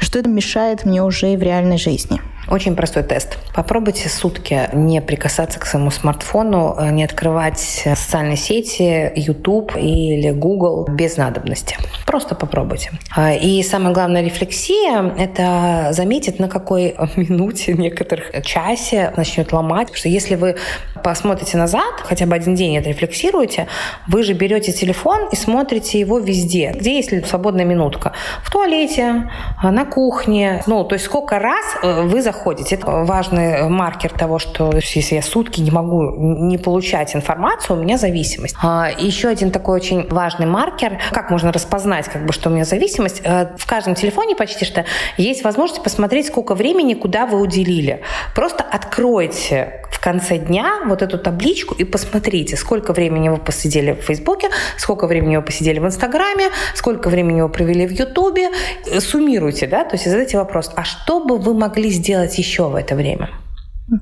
что 0.00 0.18
это 0.18 0.28
мешает 0.28 0.84
мне 0.84 1.00
уже 1.00 1.32
и 1.32 1.36
в 1.36 1.42
реальной 1.44 1.78
жизни. 1.78 2.20
Очень 2.52 2.76
простой 2.76 3.02
тест. 3.02 3.38
Попробуйте 3.54 4.10
сутки 4.10 4.68
не 4.74 5.00
прикасаться 5.00 5.58
к 5.58 5.64
своему 5.64 5.90
смартфону, 5.90 6.76
э, 6.78 6.90
не 6.90 7.02
открывать 7.02 7.58
социальные 7.58 8.36
сети, 8.36 9.10
YouTube 9.16 9.74
или 9.74 10.30
Google 10.32 10.86
без 10.86 11.16
надобности. 11.16 11.78
Просто 12.12 12.34
попробуйте. 12.34 12.90
А, 13.16 13.32
и 13.32 13.62
самая 13.62 13.94
главная 13.94 14.22
рефлексия– 14.22 15.14
это 15.18 15.88
заметить, 15.92 16.38
на 16.38 16.48
какой 16.48 16.94
минуте, 17.16 17.72
некоторых 17.72 18.30
часе 18.44 19.14
начнет 19.16 19.50
ломать. 19.50 19.86
Потому 19.86 19.96
что 19.96 20.10
если 20.10 20.34
вы 20.34 20.56
посмотрите 21.02 21.56
назад, 21.56 22.02
хотя 22.04 22.26
бы 22.26 22.34
один 22.34 22.54
день 22.54 22.76
отрефлексируете, 22.76 23.66
вы 24.08 24.24
же 24.24 24.34
берете 24.34 24.72
телефон 24.72 25.28
и 25.32 25.36
смотрите 25.36 25.98
его 25.98 26.18
везде. 26.18 26.74
Где 26.76 26.96
есть 26.96 27.26
свободная 27.26 27.64
минутка? 27.64 28.12
В 28.42 28.50
туалете, 28.50 29.30
на 29.62 29.86
кухне. 29.86 30.62
Ну, 30.66 30.84
то 30.84 30.96
есть 30.96 31.06
сколько 31.06 31.38
раз 31.38 31.64
э, 31.82 32.02
вы 32.02 32.20
заходите. 32.20 32.74
Это 32.74 32.90
важный 32.90 33.70
маркер 33.70 34.10
того, 34.10 34.38
что 34.38 34.70
если 34.74 35.14
я 35.14 35.22
сутки 35.22 35.62
не 35.62 35.70
могу 35.70 36.02
не 36.14 36.58
получать 36.58 37.16
информацию, 37.16 37.78
у 37.78 37.82
меня 37.82 37.96
зависимость. 37.96 38.56
А, 38.62 38.90
еще 38.98 39.28
один 39.28 39.50
такой 39.50 39.76
очень 39.76 40.06
важный 40.10 40.44
маркер, 40.44 40.98
как 41.10 41.30
можно 41.30 41.52
распознать, 41.52 42.01
как 42.08 42.26
бы, 42.26 42.32
что 42.32 42.50
у 42.50 42.52
меня 42.52 42.64
зависимость. 42.64 43.22
Э, 43.24 43.48
в 43.56 43.66
каждом 43.66 43.94
телефоне 43.94 44.34
почти 44.34 44.64
что 44.64 44.84
есть 45.16 45.44
возможность 45.44 45.82
посмотреть, 45.82 46.26
сколько 46.26 46.54
времени, 46.54 46.94
куда 46.94 47.26
вы 47.26 47.40
уделили. 47.40 48.02
Просто 48.34 48.64
откройте 48.64 49.82
в 49.90 50.00
конце 50.00 50.38
дня 50.38 50.80
вот 50.86 51.02
эту 51.02 51.18
табличку 51.18 51.74
и 51.74 51.84
посмотрите, 51.84 52.56
сколько 52.56 52.92
времени 52.92 53.28
вы 53.28 53.38
посидели 53.38 53.92
в 53.92 54.02
Фейсбуке, 54.02 54.48
сколько 54.76 55.06
времени 55.06 55.36
вы 55.36 55.42
посидели 55.42 55.78
в 55.78 55.86
Инстаграме, 55.86 56.50
сколько 56.74 57.08
времени 57.08 57.40
вы 57.40 57.48
провели 57.48 57.86
в 57.86 57.92
Ютубе. 57.92 58.50
Суммируйте, 58.98 59.66
да, 59.66 59.84
то 59.84 59.94
есть 59.94 60.04
задайте 60.08 60.38
вопрос, 60.38 60.70
а 60.74 60.84
что 60.84 61.20
бы 61.20 61.38
вы 61.38 61.54
могли 61.54 61.90
сделать 61.90 62.36
еще 62.38 62.68
в 62.68 62.74
это 62.74 62.94
время? 62.94 63.30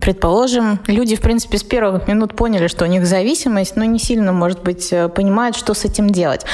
Предположим, 0.01 0.79
люди, 0.87 1.17
в 1.17 1.21
принципе, 1.21 1.57
с 1.57 1.63
первых 1.63 2.07
минут 2.07 2.37
поняли, 2.37 2.69
что 2.69 2.85
у 2.85 2.89
них 2.89 3.07
зависимость, 3.07 3.77
но 3.77 3.85
не 3.85 3.99
сильно, 3.99 4.33
может 4.33 4.63
быть, 4.63 4.93
э, 4.93 5.09
понимают, 5.09 5.57
что 5.57 5.75
с 5.75 5.85
этим 5.85 6.11
делать. 6.11 6.45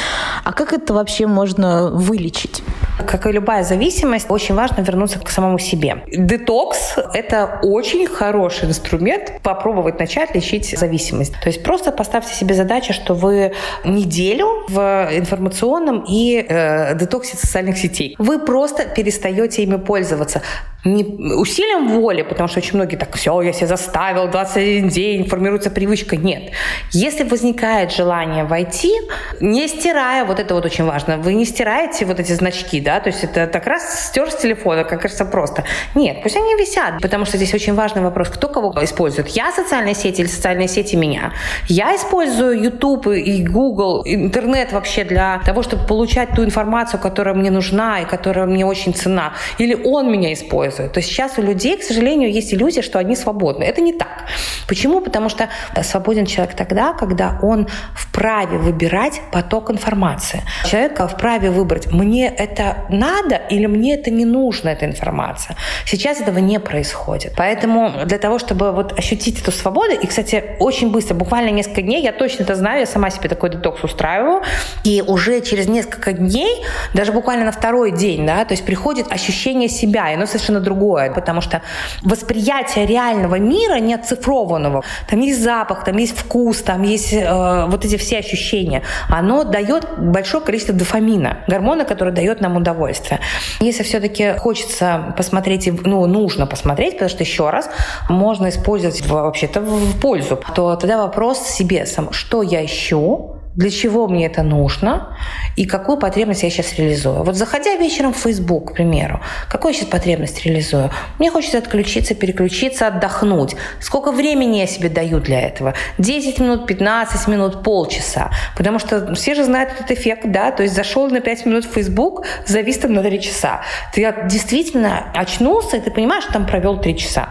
А 0.45 0.53
как 0.53 0.73
это 0.73 0.95
вообще 0.95 1.27
можно 1.27 1.91
вылечить? 1.91 2.62
Как 3.05 3.27
и 3.27 3.33
любая 3.33 3.62
зависимость, 3.62 4.31
очень 4.31 4.55
важно 4.55 4.81
вернуться 4.81 5.19
к 5.19 5.29
самому 5.29 5.59
себе. 5.59 6.05
Детокс– 6.07 6.95
это 7.15 7.59
очень 7.62 8.07
хороший 8.07 8.69
инструмент 8.69 9.41
попробовать 9.43 9.99
начать 9.99 10.35
лечить 10.35 10.79
зависимость. 10.79 11.33
То 11.43 11.49
есть 11.49 11.62
просто 11.62 11.93
поставьте 11.93 12.33
себе 12.33 12.55
задачу, 12.55 12.93
что 12.93 13.15
вы 13.15 13.53
неделю 13.85 14.65
в 14.69 15.09
информационном 15.12 16.05
и 16.09 16.45
э, 16.49 16.97
детоксе 16.99 17.37
социальных 17.37 17.77
сетей. 17.77 18.15
Вы 18.19 18.39
просто 18.39 18.85
перестаете 18.85 19.62
ими 19.62 19.77
пользоваться 19.77 20.43
не 20.87 21.05
усилием 21.35 21.88
воли, 21.88 22.22
потому 22.22 22.49
что 22.49 22.61
очень 22.61 22.77
многие 22.77 22.96
так, 22.96 23.14
все, 23.16 23.40
я 23.42 23.53
себя 23.53 23.66
заставил, 23.66 24.29
21 24.29 24.88
день, 24.88 25.29
формируется 25.29 25.70
привычка. 25.70 26.16
Нет. 26.16 26.53
Если 26.92 27.25
возникает 27.25 27.92
желание 27.92 28.44
войти, 28.44 28.92
не 29.40 29.68
стирая, 29.68 30.25
вот 30.25 30.38
это 30.38 30.55
вот 30.55 30.64
очень 30.64 30.85
важно, 30.85 31.18
вы 31.18 31.35
не 31.35 31.44
стираете 31.44 32.05
вот 32.05 32.20
эти 32.20 32.33
значки, 32.33 32.81
да, 32.81 33.01
то 33.01 33.09
есть 33.09 33.25
это 33.25 33.46
так 33.46 33.66
раз 33.66 34.07
стер 34.07 34.31
с 34.31 34.37
телефона, 34.37 34.85
как 34.85 35.03
кажется, 35.03 35.25
просто. 35.25 35.64
Нет, 35.94 36.18
пусть 36.22 36.37
они 36.37 36.55
висят, 36.55 37.03
потому 37.03 37.25
что 37.25 37.37
здесь 37.37 37.53
очень 37.55 37.75
важный 37.75 38.03
вопрос, 38.03 38.29
кто 38.29 38.49
кого 38.49 38.72
использует. 38.83 39.29
Я 39.29 39.53
социальные 39.53 39.94
сети 39.94 40.20
или 40.20 40.29
социальные 40.29 40.68
сети 40.68 40.96
меня? 40.96 41.33
Я 41.68 41.96
использую 41.96 42.62
YouTube 42.62 43.09
и 43.09 43.42
Google, 43.42 44.03
интернет 44.05 44.72
вообще 44.72 45.05
для 45.05 45.40
того, 45.44 45.62
чтобы 45.62 45.87
получать 45.87 46.31
ту 46.31 46.44
информацию, 46.44 47.01
которая 47.01 47.35
мне 47.35 47.51
нужна 47.51 48.01
и 48.01 48.05
которая 48.05 48.46
мне 48.46 48.64
очень 48.64 48.94
цена. 48.94 49.33
Или 49.59 49.75
он 49.75 50.11
меня 50.11 50.33
использует 50.33 50.76
используют. 50.77 50.93
То 50.93 51.01
есть 51.01 51.11
сейчас 51.11 51.39
у 51.39 51.43
людей, 51.43 51.77
к 51.77 51.83
сожалению, 51.83 52.31
есть 52.31 52.53
иллюзия, 52.55 52.83
что 52.83 52.99
они 52.99 53.17
свободны. 53.17 53.65
Это 53.65 53.81
не 53.81 53.93
так. 53.93 54.27
Почему? 54.69 55.01
Потому 55.01 55.29
что 55.29 55.49
свободен 55.83 56.27
человек 56.27 56.55
тогда, 56.57 56.93
когда 56.93 57.39
он 57.43 57.69
вправе 57.95 58.59
выбирать 58.59 59.21
поток 59.33 59.71
информации. 59.71 60.43
Человек 60.65 61.01
вправе 61.11 61.51
выбрать, 61.51 61.93
мне 61.93 62.29
это 62.29 62.87
надо 62.89 63.37
или 63.51 63.67
мне 63.67 63.95
это 63.95 64.11
не 64.11 64.25
нужно, 64.25 64.71
эта 64.71 64.87
информация. 64.87 65.57
Сейчас 65.85 66.21
этого 66.21 66.39
не 66.39 66.61
происходит. 66.61 67.35
Поэтому 67.37 67.93
для 68.05 68.19
того, 68.19 68.39
чтобы 68.39 68.73
вот 68.73 68.99
ощутить 68.99 69.41
эту 69.43 69.53
свободу, 69.53 69.93
и, 69.93 70.07
кстати, 70.07 70.57
очень 70.61 70.91
быстро, 70.91 71.15
буквально 71.15 71.51
несколько 71.51 71.83
дней, 71.83 72.03
я 72.03 72.12
точно 72.12 72.45
это 72.45 72.55
знаю, 72.55 72.81
я 72.81 72.87
сама 72.87 73.11
себе 73.11 73.29
такой 73.29 73.51
детокс 73.51 73.85
устраиваю, 73.85 74.43
и 74.85 75.03
уже 75.07 75.41
через 75.41 75.69
несколько 75.69 76.12
дней, 76.12 76.65
даже 76.95 77.12
буквально 77.12 77.45
на 77.45 77.53
второй 77.53 77.93
день, 77.93 78.27
да, 78.27 78.45
то 78.45 78.53
есть 78.53 78.65
приходит 78.65 79.12
ощущение 79.12 79.69
себя, 79.69 80.11
и 80.11 80.15
оно 80.15 80.27
совершенно 80.27 80.61
другое, 80.66 81.12
потому 81.12 81.40
что 81.40 81.61
восприятие 82.02 82.87
реального 82.87 83.38
мира 83.38 83.79
не 83.81 83.94
оцифрованного. 83.94 84.83
Там 85.09 85.20
есть 85.20 85.42
запах, 85.42 85.85
там 85.85 85.96
есть 85.96 86.18
вкус, 86.18 86.62
там 86.62 86.83
есть 86.83 87.12
э, 87.12 87.66
вот 87.68 87.85
эти 87.85 87.96
все 87.96 88.18
ощущения. 88.18 88.83
Оно 89.09 89.44
дает 89.44 89.87
большое 89.98 90.42
количество 90.44 90.74
дофамина, 90.74 91.38
гормона, 91.48 91.85
который 91.85 92.12
дает 92.12 92.40
нам 92.40 92.57
удовольствие. 92.57 93.20
Если 93.61 93.83
все-таки 93.85 94.35
хочется 94.38 95.14
посмотреть, 95.16 95.70
ну, 95.87 96.07
нужно 96.07 96.46
посмотреть, 96.46 96.92
потому 96.94 97.11
что 97.11 97.22
еще 97.22 97.50
раз, 97.50 97.70
можно 98.09 98.48
использовать 98.48 99.07
вообще-то 99.07 99.61
в 99.61 100.00
пользу, 100.00 100.40
то 100.55 100.76
тогда 100.76 100.96
вопрос 100.98 101.38
себе 101.38 101.87
сам, 101.87 102.12
что 102.12 102.42
я 102.42 102.64
ищу, 102.64 103.37
для 103.57 103.71
чего 103.71 104.07
мне 104.07 104.27
это 104.27 104.42
нужно 104.42 105.16
и 105.57 105.66
какую 105.66 105.99
потребность 105.99 106.42
я 106.42 106.51
сейчас 106.51 106.75
реализую. 106.79 107.23
Вот 107.23 107.37
заходя 107.37 107.77
вечером 107.77 108.12
в 108.12 108.19
Facebook, 108.19 108.73
к 108.73 108.75
примеру, 108.75 109.21
какую 109.49 109.73
я 109.73 109.79
сейчас 109.79 109.88
потребность 109.88 110.45
реализую? 110.45 110.90
Мне 111.19 111.31
хочется 111.31 111.59
отключиться, 111.59 112.14
переключиться, 112.14 112.87
отдохнуть. 112.87 113.57
Сколько 113.81 114.12
времени 114.12 114.59
я 114.59 114.66
себе 114.66 114.88
даю 114.88 115.21
для 115.21 115.40
этого? 115.40 115.75
10 115.99 116.38
минут, 116.38 116.66
15 116.66 117.29
минут, 117.29 117.62
полчаса. 117.62 118.31
Потому 118.57 118.79
что 118.79 119.14
все 119.14 119.35
же 119.35 119.45
знают 119.45 119.73
этот 119.73 119.90
эффект, 119.90 120.23
да, 120.27 120.51
то 120.51 120.62
есть 120.62 120.75
зашел 120.75 121.09
на 121.09 121.21
5 121.21 121.47
минут 121.47 121.64
в 121.64 121.73
Facebook, 121.73 122.27
завис 122.47 122.79
там 122.79 122.92
на 122.92 123.03
3 123.03 123.21
часа. 123.21 123.62
Ты 123.95 124.14
действительно 124.31 125.11
очнулся, 125.14 125.79
и 125.79 125.81
ты 125.81 125.90
понимаешь, 125.90 126.25
что 126.25 126.35
там 126.35 126.47
провел 126.47 126.79
3 126.79 126.99
часа. 126.99 127.29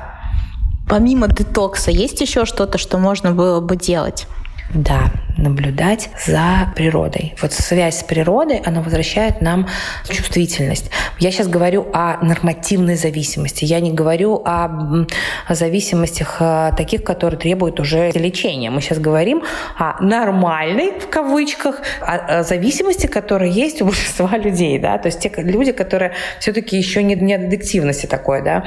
Помимо 0.88 1.28
детокса, 1.28 1.92
есть 1.92 2.22
еще 2.22 2.46
что-то, 2.46 2.78
что 2.78 2.98
можно 2.98 3.32
было 3.32 3.60
бы 3.60 3.76
делать? 3.76 4.28
Да, 4.74 5.12
наблюдать 5.38 6.10
за 6.26 6.72
природой. 6.76 7.36
Вот 7.42 7.54
связь 7.54 8.00
с 8.00 8.04
природой, 8.04 8.62
она 8.66 8.82
возвращает 8.82 9.42
нам 9.42 9.68
чувствительность. 10.10 10.90
Я 11.20 11.32
сейчас 11.32 11.48
говорю 11.48 11.88
о 11.94 12.18
нормативной 12.24 12.96
зависимости. 12.96 13.66
Я 13.66 13.80
не 13.80 13.92
говорю 13.92 14.42
о 14.44 15.06
зависимостях 15.50 16.38
э, 16.40 16.72
таких, 16.76 17.04
которые 17.04 17.40
требуют 17.40 17.80
уже 17.80 18.12
лечения. 18.12 18.70
Мы 18.70 18.82
сейчас 18.82 19.00
говорим 19.00 19.44
о 19.78 20.02
нормальной, 20.02 21.00
в 21.00 21.10
кавычках, 21.10 21.82
о 22.02 22.44
зависимости, 22.44 23.08
которая 23.08 23.50
есть 23.50 23.82
у 23.82 23.86
большинства 23.86 24.38
людей. 24.38 24.80
Да? 24.80 24.98
То 24.98 25.08
есть 25.08 25.20
те 25.20 25.32
люди, 25.38 25.74
которые 25.74 26.14
все-таки 26.40 26.78
еще 26.78 27.04
не, 27.04 27.16
не 27.16 27.36
аддиктивности 27.36 28.08
такой. 28.08 28.42
Да? 28.42 28.66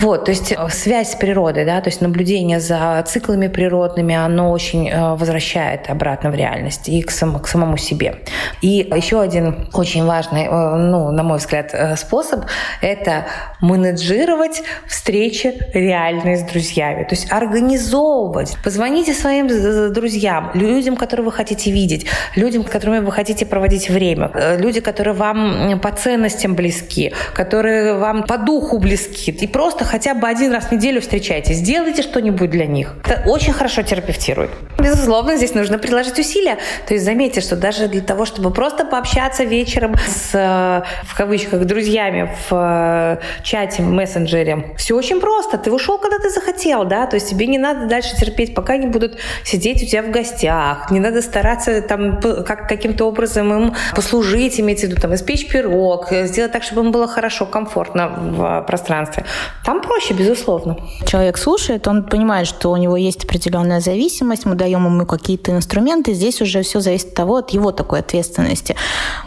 Вот, 0.00 0.24
то 0.24 0.30
есть 0.30 0.52
э, 0.52 0.68
связь 0.70 1.12
с 1.12 1.14
природой, 1.16 1.64
да, 1.64 1.80
то 1.80 1.90
есть 1.90 2.00
наблюдение 2.00 2.60
за 2.60 3.04
циклами 3.06 3.48
природными, 3.48 4.14
оно 4.14 4.50
очень 4.50 4.88
э, 4.88 5.01
возвращает 5.16 5.90
обратно 5.90 6.30
в 6.30 6.34
реальность 6.34 6.88
и 6.88 7.02
к, 7.02 7.10
сам, 7.10 7.38
к 7.38 7.46
самому 7.48 7.76
себе. 7.76 8.16
И 8.60 8.88
еще 8.96 9.20
один 9.20 9.68
очень 9.72 10.04
важный, 10.04 10.44
э, 10.44 10.76
ну, 10.76 11.10
на 11.10 11.22
мой 11.22 11.38
взгляд, 11.38 11.74
способ– 11.96 12.44
это 12.80 13.26
менеджировать 13.60 14.62
встречи 14.86 15.54
реальные 15.74 16.36
с 16.36 16.42
друзьями. 16.42 17.04
То 17.04 17.14
есть 17.14 17.30
организовывать. 17.32 18.56
Позвоните 18.64 19.12
своим 19.14 19.48
друзьям, 19.92 20.50
людям, 20.54 20.96
которые 20.96 21.26
вы 21.26 21.32
хотите 21.32 21.70
видеть, 21.70 22.06
людям, 22.36 22.66
с 22.66 22.70
которыми 22.70 23.04
вы 23.04 23.12
хотите 23.12 23.46
проводить 23.46 23.90
время, 23.90 24.30
люди, 24.58 24.80
которые 24.80 25.14
вам 25.14 25.80
по 25.80 25.90
ценностям 25.90 26.54
близки, 26.54 27.12
которые 27.34 27.94
вам 27.94 28.22
по 28.24 28.38
духу 28.38 28.78
близки. 28.78 29.30
И 29.30 29.46
просто 29.46 29.84
хотя 29.84 30.14
бы 30.14 30.28
один 30.28 30.52
раз 30.52 30.64
в 30.64 30.72
неделю 30.72 31.00
встречайтесь, 31.00 31.56
сделайте 31.56 32.02
что-нибудь 32.02 32.50
для 32.50 32.66
них. 32.66 32.94
Это 33.04 33.28
очень 33.28 33.52
хорошо 33.52 33.82
терапевтирует. 33.82 34.50
Безусловно, 34.92 35.36
здесь 35.36 35.54
нужно 35.54 35.78
приложить 35.78 36.18
усилия. 36.18 36.58
То 36.86 36.94
есть 36.94 37.06
заметьте, 37.06 37.40
что 37.40 37.56
даже 37.56 37.88
для 37.88 38.02
того, 38.02 38.26
чтобы 38.26 38.50
просто 38.50 38.84
пообщаться 38.84 39.44
вечером 39.44 39.94
с, 39.96 40.34
э, 40.34 40.82
в 41.04 41.16
кавычках, 41.16 41.64
друзьями 41.64 42.30
в 42.48 42.52
э, 42.52 43.42
чате, 43.42 43.82
мессенджере, 43.82 44.74
все 44.76 44.94
очень 44.94 45.20
просто. 45.20 45.56
Ты 45.56 45.72
ушел, 45.72 45.98
когда 45.98 46.18
ты 46.18 46.28
захотел, 46.28 46.84
да, 46.84 47.06
то 47.06 47.16
есть 47.16 47.30
тебе 47.30 47.46
не 47.46 47.58
надо 47.58 47.86
дальше 47.86 48.14
терпеть, 48.16 48.54
пока 48.54 48.74
они 48.74 48.86
будут 48.86 49.18
сидеть 49.44 49.82
у 49.82 49.86
тебя 49.86 50.02
в 50.02 50.10
гостях. 50.10 50.90
Не 50.90 51.00
надо 51.00 51.22
стараться 51.22 51.80
там 51.80 52.20
как, 52.20 52.68
каким-то 52.68 53.06
образом 53.06 53.52
им 53.52 53.74
послужить, 53.96 54.60
имеется 54.60 54.86
в 54.86 54.90
виду, 54.90 55.00
там, 55.00 55.14
испечь 55.14 55.48
пирог, 55.48 56.12
сделать 56.24 56.52
так, 56.52 56.62
чтобы 56.62 56.82
им 56.82 56.92
было 56.92 57.08
хорошо, 57.08 57.46
комфортно 57.46 58.08
в 58.08 58.64
пространстве. 58.66 59.24
Там 59.64 59.80
проще, 59.80 60.12
безусловно. 60.12 60.76
Человек 61.06 61.38
слушает, 61.38 61.88
он 61.88 62.04
понимает, 62.04 62.46
что 62.46 62.70
у 62.70 62.76
него 62.76 62.96
есть 62.96 63.24
определенная 63.24 63.80
зависимость, 63.80 64.44
мы 64.44 64.54
даем 64.54 64.81
ему 64.86 65.06
какие-то 65.06 65.52
инструменты, 65.52 66.14
здесь 66.14 66.40
уже 66.40 66.62
все 66.62 66.80
зависит 66.80 67.08
от 67.08 67.14
того, 67.14 67.36
от 67.36 67.50
его 67.50 67.72
такой 67.72 68.00
ответственности. 68.00 68.76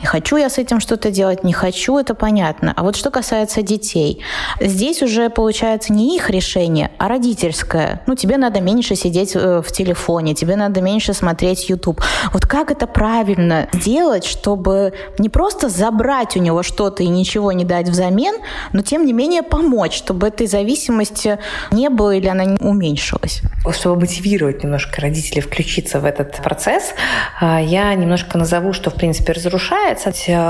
Хочу 0.03 0.37
я 0.37 0.49
с 0.49 0.57
этим 0.57 0.79
что-то 0.79 1.11
делать, 1.11 1.43
не 1.43 1.53
хочу, 1.53 1.97
это 1.97 2.15
понятно. 2.15 2.73
А 2.75 2.83
вот 2.83 2.95
что 2.95 3.11
касается 3.11 3.61
детей, 3.61 4.21
здесь 4.59 5.01
уже 5.01 5.29
получается 5.29 5.93
не 5.93 6.15
их 6.15 6.29
решение, 6.29 6.91
а 6.97 7.07
родительское. 7.07 8.01
Ну, 8.07 8.15
тебе 8.15 8.37
надо 8.37 8.61
меньше 8.61 8.95
сидеть 8.95 9.35
э, 9.35 9.61
в 9.61 9.71
телефоне, 9.71 10.33
тебе 10.33 10.55
надо 10.55 10.81
меньше 10.81 11.13
смотреть 11.13 11.69
YouTube. 11.69 12.01
Вот 12.33 12.45
как 12.45 12.71
это 12.71 12.87
правильно 12.87 13.67
сделать, 13.73 14.25
чтобы 14.25 14.93
не 15.19 15.29
просто 15.29 15.69
забрать 15.69 16.37
у 16.37 16.39
него 16.39 16.63
что-то 16.63 17.03
и 17.03 17.07
ничего 17.07 17.51
не 17.51 17.65
дать 17.65 17.89
взамен, 17.89 18.35
но 18.73 18.81
тем 18.81 19.05
не 19.05 19.13
менее 19.13 19.43
помочь, 19.43 19.95
чтобы 19.95 20.27
этой 20.27 20.47
зависимости 20.47 21.39
не 21.71 21.89
было 21.89 22.15
или 22.15 22.27
она 22.27 22.55
уменьшилась? 22.59 23.41
Чтобы 23.71 24.01
мотивировать 24.01 24.63
немножко 24.63 25.01
родителей 25.01 25.41
включиться 25.45 25.99
в 25.99 26.05
этот 26.05 26.38
процесс, 26.38 26.93
а, 27.39 27.62
я 27.62 27.93
немножко 27.93 28.38
назову, 28.38 28.73
что, 28.73 28.89
в 28.89 28.95
принципе, 28.95 29.34
разрушается 29.34 30.10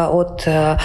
от 0.10 0.44
э, 0.46 0.78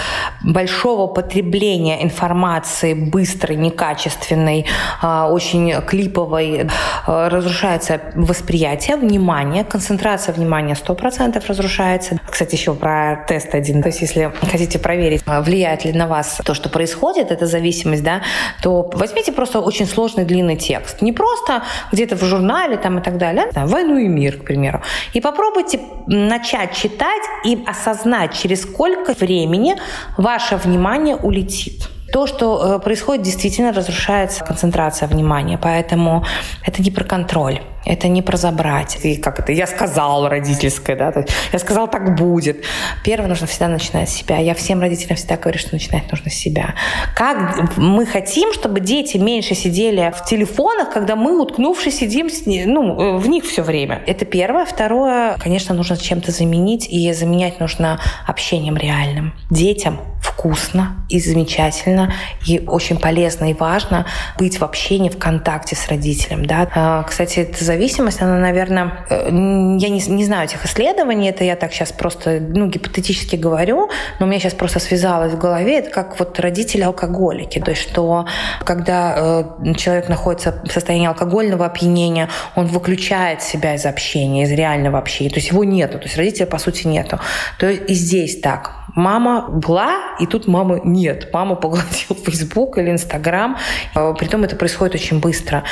большого 0.43 1.07
потребления 1.07 2.03
информации 2.03 2.93
быстрой, 2.93 3.57
некачественной, 3.57 4.65
а, 5.01 5.27
очень 5.27 5.81
клиповой. 5.81 6.69
Э, 7.07 7.27
разрушается 7.27 8.01
восприятие, 8.15 8.97
внимание, 8.97 9.63
концентрация 9.63 10.33
внимания 10.33 10.75
100% 10.75 11.43
разрушается. 11.47 12.19
Кстати, 12.29 12.55
еще 12.55 12.73
про 12.73 13.25
тест 13.27 13.53
один. 13.55 13.81
То 13.81 13.89
есть, 13.89 14.01
если 14.01 14.31
хотите 14.51 14.79
проверить, 14.79 15.23
влияет 15.25 15.85
ли 15.85 15.93
на 15.93 16.07
вас 16.07 16.39
то, 16.43 16.53
что 16.53 16.69
происходит, 16.69 17.31
эта 17.31 17.45
зависимость, 17.45 18.03
да, 18.03 18.21
то 18.61 18.89
возьмите 18.93 19.31
просто 19.31 19.59
очень 19.59 19.85
сложный 19.85 20.25
длинный 20.25 20.57
текст. 20.57 21.01
Не 21.01 21.13
просто 21.13 21.63
где-то 21.91 22.15
в 22.15 22.23
журнале 22.23 22.77
там 22.77 22.99
и 22.99 23.01
так 23.01 23.17
далее, 23.17 23.49
а 23.55 23.65
«Войну 23.65 23.97
и 24.01 24.07
мир», 24.07 24.37
к 24.37 24.45
примеру. 24.45 24.81
И 25.13 25.21
попробуйте 25.21 25.79
начать 26.07 26.75
читать 26.75 27.23
и 27.45 27.63
осознать, 27.65 28.33
через 28.33 28.61
сколько 28.61 29.13
времени 29.13 29.75
ваше 30.17 30.57
внимание 30.57 31.15
улетит. 31.15 31.89
То, 32.11 32.27
что 32.27 32.75
э, 32.75 32.79
происходит, 32.79 33.23
действительно 33.23 33.71
разрушается 33.71 34.43
концентрация 34.43 35.07
внимания, 35.07 35.57
поэтому 35.57 36.25
это 36.65 36.81
не 36.81 36.91
про 36.91 37.05
контроль. 37.05 37.61
Это 37.85 38.07
не 38.07 38.21
про 38.21 38.37
забрать. 38.37 38.97
И 39.03 39.15
как 39.15 39.39
это? 39.39 39.51
Я 39.51 39.67
сказал 39.67 40.27
родительское, 40.27 40.95
да? 40.95 41.13
Я 41.51 41.59
сказал, 41.59 41.89
так 41.89 42.15
будет. 42.15 42.63
Первое, 43.03 43.27
нужно 43.27 43.47
всегда 43.47 43.67
начинать 43.67 44.09
с 44.09 44.13
себя. 44.13 44.37
Я 44.37 44.53
всем 44.53 44.81
родителям 44.81 45.17
всегда 45.17 45.37
говорю, 45.37 45.59
что 45.59 45.73
начинать 45.73 46.09
нужно 46.11 46.29
с 46.29 46.33
себя. 46.33 46.75
Как 47.15 47.77
мы 47.77 48.05
хотим, 48.05 48.53
чтобы 48.53 48.79
дети 48.79 49.17
меньше 49.17 49.55
сидели 49.55 50.13
в 50.15 50.25
телефонах, 50.25 50.91
когда 50.91 51.15
мы, 51.15 51.41
уткнувшись, 51.41 51.97
сидим 51.97 52.29
ну, 52.45 53.17
в 53.17 53.27
них 53.27 53.45
все 53.45 53.61
время. 53.63 54.01
Это 54.07 54.25
первое. 54.25 54.65
Второе, 54.65 55.37
конечно, 55.37 55.75
нужно 55.75 55.97
чем-то 55.97 56.31
заменить, 56.31 56.87
и 56.89 57.11
заменять 57.13 57.59
нужно 57.59 57.99
общением 58.27 58.77
реальным. 58.77 59.33
Детям 59.49 59.99
вкусно 60.21 61.05
и 61.09 61.19
замечательно, 61.19 62.13
и 62.45 62.59
очень 62.65 62.97
полезно 62.97 63.51
и 63.51 63.53
важно 63.53 64.05
быть 64.37 64.59
в 64.59 64.63
общении, 64.63 65.09
в 65.09 65.17
контакте 65.17 65.75
с 65.75 65.87
родителем. 65.87 66.45
Да? 66.45 66.67
А, 66.73 67.03
кстати, 67.03 67.39
эта 67.39 67.63
зависимость, 67.71 68.21
она, 68.21 68.37
наверное, 68.37 69.05
э, 69.09 69.25
я 69.25 69.89
не, 69.89 70.01
не 70.07 70.25
знаю 70.25 70.45
этих 70.45 70.65
исследований, 70.65 71.29
это 71.29 71.43
я 71.43 71.55
так 71.55 71.71
сейчас 71.73 71.91
просто 71.91 72.39
ну, 72.39 72.67
гипотетически 72.67 73.35
говорю, 73.35 73.89
но 74.19 74.25
у 74.25 74.29
меня 74.29 74.39
сейчас 74.39 74.53
просто 74.53 74.79
связалось 74.79 75.33
в 75.33 75.37
голове, 75.37 75.79
это 75.79 75.89
как 75.89 76.19
вот 76.19 76.39
родители-алкоголики, 76.39 77.59
то 77.59 77.71
есть 77.71 77.81
что 77.81 78.25
когда 78.65 79.15
э, 79.17 79.73
человек 79.75 80.09
находится 80.09 80.61
в 80.63 80.71
состоянии 80.71 81.07
алкогольного 81.07 81.65
опьянения, 81.65 82.29
он 82.55 82.67
выключает 82.67 83.41
себя 83.41 83.75
из 83.75 83.85
общения, 83.85 84.43
из 84.43 84.51
реального 84.51 84.97
общения, 84.97 85.29
то 85.29 85.37
есть 85.37 85.51
его 85.51 85.63
нету, 85.63 85.97
то 85.97 86.05
есть 86.05 86.17
родителя 86.17 86.45
по 86.45 86.57
сути 86.57 86.87
нету. 86.87 87.19
То 87.57 87.69
есть 87.69 87.89
и 87.89 87.93
здесь 87.93 88.39
так. 88.41 88.80
Мама 88.95 89.47
была, 89.49 89.93
и 90.19 90.25
тут 90.25 90.47
мамы 90.47 90.81
нет. 90.83 91.29
Мама 91.33 91.55
поглотил 91.55 92.15
Facebook 92.25 92.77
или 92.77 92.91
Instagram. 92.91 93.57
А, 93.95 94.13
притом 94.13 94.43
это 94.43 94.55
происходит 94.55 94.95
очень 94.95 95.19
быстро. 95.19 95.63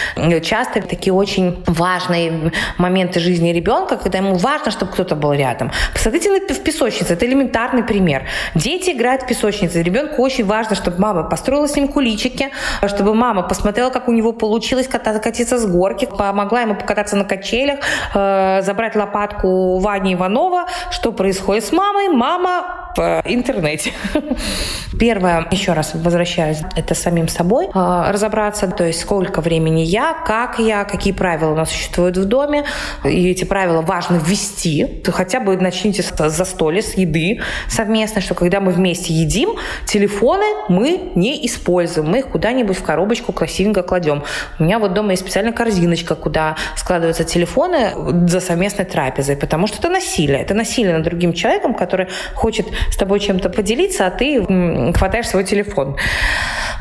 Часто 0.42 0.82
такие 0.82 1.14
очень 1.14 1.64
важные 1.68 2.52
моменты 2.78 3.20
жизни 3.20 3.50
ребенка, 3.50 3.98
когда 3.98 4.20
ему 4.20 4.36
важно, 4.36 4.72
чтобы 4.72 4.92
кто-то 4.92 5.16
был 5.16 5.34
рядом. 5.34 5.72
Посмотрите 5.94 6.32
на 6.32 6.40
в 6.54 6.64
песочнице. 6.64 7.14
Это 7.14 7.26
элементарный 7.26 7.84
пример. 7.84 8.24
Дети 8.56 8.92
играют 8.92 9.24
в 9.24 9.28
песочнице. 9.28 9.84
Ребенку 9.84 10.22
очень 10.22 10.46
важно, 10.46 10.76
чтобы 10.76 11.00
мама 11.00 11.24
построила 11.24 11.68
с 11.68 11.76
ним 11.76 11.88
куличики, 11.88 12.50
чтобы 12.88 13.14
мама 13.14 13.44
посмотрела, 13.44 13.90
как 13.90 14.08
у 14.08 14.12
него 14.12 14.34
получилось 14.34 14.88
кататься, 14.88 15.22
катиться 15.22 15.58
с 15.58 15.66
горки, 15.66 16.06
помогла 16.06 16.62
ему 16.62 16.76
покататься 16.76 17.16
на 17.16 17.26
качелях, 17.26 17.80
э, 18.16 18.62
забрать 18.62 18.96
лопатку 18.96 19.80
Вани 19.80 20.14
Иванова. 20.14 20.66
Что 20.92 21.12
происходит 21.12 21.66
с 21.66 21.72
мамой? 21.72 22.10
Мама 22.10 22.90
в 23.10 23.24
интернете. 23.26 23.92
Первое, 25.00 25.48
еще 25.52 25.74
раз 25.74 25.92
возвращаюсь, 25.94 26.60
это 26.76 26.96
самим 26.96 27.28
собой 27.28 27.70
а, 27.74 28.12
разобраться, 28.12 28.68
то 28.68 28.86
есть 28.86 29.02
сколько 29.02 29.42
времени 29.42 29.82
я, 29.82 30.14
как 30.14 30.60
я, 30.60 30.84
какие 30.84 31.14
правила 31.14 31.52
у 31.52 31.56
нас 31.56 31.70
существуют 31.72 32.18
в 32.18 32.26
доме, 32.26 32.66
и 33.04 33.30
эти 33.32 33.46
правила 33.46 33.82
важно 33.82 34.18
ввести, 34.18 34.86
то 34.86 35.12
хотя 35.12 35.40
бы 35.40 35.58
начните 35.58 36.04
с 36.04 36.30
застолья, 36.30 36.82
с 36.82 36.94
еды 36.96 37.42
совместно, 37.68 38.22
что 38.22 38.36
когда 38.36 38.60
мы 38.60 38.72
вместе 38.72 39.14
едим, 39.14 39.56
телефоны 39.86 40.46
мы 40.70 41.12
не 41.16 41.46
используем, 41.46 42.10
мы 42.10 42.20
их 42.20 42.28
куда-нибудь 42.28 42.78
в 42.78 42.84
коробочку 42.84 43.32
красивенько 43.32 43.84
кладем. 43.84 44.24
У 44.60 44.64
меня 44.64 44.80
вот 44.80 44.94
дома 44.94 45.12
есть 45.12 45.24
специальная 45.24 45.54
корзиночка, 45.54 46.16
куда 46.16 46.56
складываются 46.76 47.24
телефоны 47.24 48.28
за 48.28 48.40
совместной 48.40 48.86
трапезой, 48.86 49.36
потому 49.36 49.68
что 49.68 49.78
это 49.78 49.90
насилие. 49.90 50.42
Это 50.42 50.54
насилие 50.54 50.94
над 50.94 51.04
другим 51.04 51.34
человеком, 51.34 51.74
который 51.74 52.08
хочет 52.36 52.68
с 52.92 52.98
тобой 53.00 53.20
чем-то 53.20 53.50
поделиться, 53.50 54.06
а 54.06 54.12
ты 54.12 54.94
хватаешь 54.94 55.28
свой 55.28 55.44
телефон. 55.44 55.98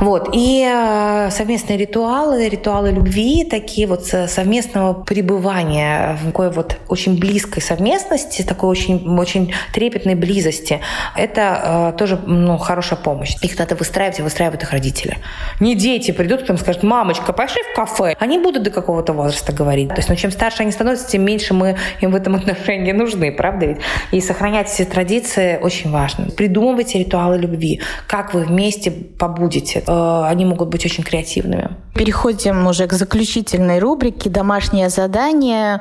Вот. 0.00 0.30
И 0.32 0.64
э, 0.64 1.30
совместные 1.30 1.76
ритуалы, 1.76 2.48
ритуалы 2.48 2.90
любви, 2.90 3.44
такие 3.44 3.86
вот 3.86 4.06
совместного 4.06 4.92
пребывания 4.94 6.16
в 6.22 6.26
такой 6.26 6.50
вот 6.50 6.76
очень 6.88 7.18
близкой 7.18 7.60
совместности, 7.60 8.42
такой 8.42 8.70
очень, 8.70 9.18
очень 9.18 9.52
трепетной 9.72 10.14
близости, 10.14 10.80
это 11.16 11.92
э, 11.94 11.98
тоже 11.98 12.18
ну, 12.26 12.58
хорошая 12.58 12.98
помощь. 12.98 13.34
Их 13.42 13.58
надо 13.58 13.74
выстраивать, 13.74 14.20
и 14.20 14.22
выстраивают 14.22 14.62
их 14.62 14.70
родители. 14.70 15.18
Не 15.58 15.74
дети 15.74 16.12
придут, 16.12 16.40
потом 16.40 16.58
скажут, 16.58 16.82
мамочка, 16.82 17.32
пошли 17.32 17.62
в 17.72 17.76
кафе. 17.76 18.14
Они 18.20 18.38
будут 18.38 18.62
до 18.62 18.70
какого-то 18.70 19.12
возраста 19.12 19.52
говорить. 19.52 19.88
То 19.88 19.96
есть, 19.96 20.08
ну, 20.08 20.16
чем 20.16 20.30
старше 20.30 20.62
они 20.62 20.70
становятся, 20.70 21.08
тем 21.10 21.24
меньше 21.24 21.54
мы 21.54 21.76
им 22.00 22.12
в 22.12 22.14
этом 22.14 22.36
отношении 22.36 22.92
нужны, 22.92 23.32
правда 23.32 23.66
ведь? 23.66 23.78
И 24.12 24.20
сохранять 24.20 24.72
эти 24.72 24.88
традиции 24.88 25.58
очень 25.60 25.90
важно. 25.90 26.07
Придумывайте 26.36 26.98
ритуалы 26.98 27.38
любви. 27.38 27.80
Как 28.06 28.34
вы 28.34 28.44
вместе 28.44 28.90
побудете. 28.90 29.82
Э, 29.86 30.24
они 30.26 30.44
могут 30.44 30.68
быть 30.68 30.84
очень 30.84 31.04
креативными. 31.04 31.70
Переходим 31.94 32.66
уже 32.66 32.86
к 32.86 32.92
заключительной 32.92 33.80
рубрике 33.80 34.30
«Домашнее 34.30 34.88
задание». 34.88 35.80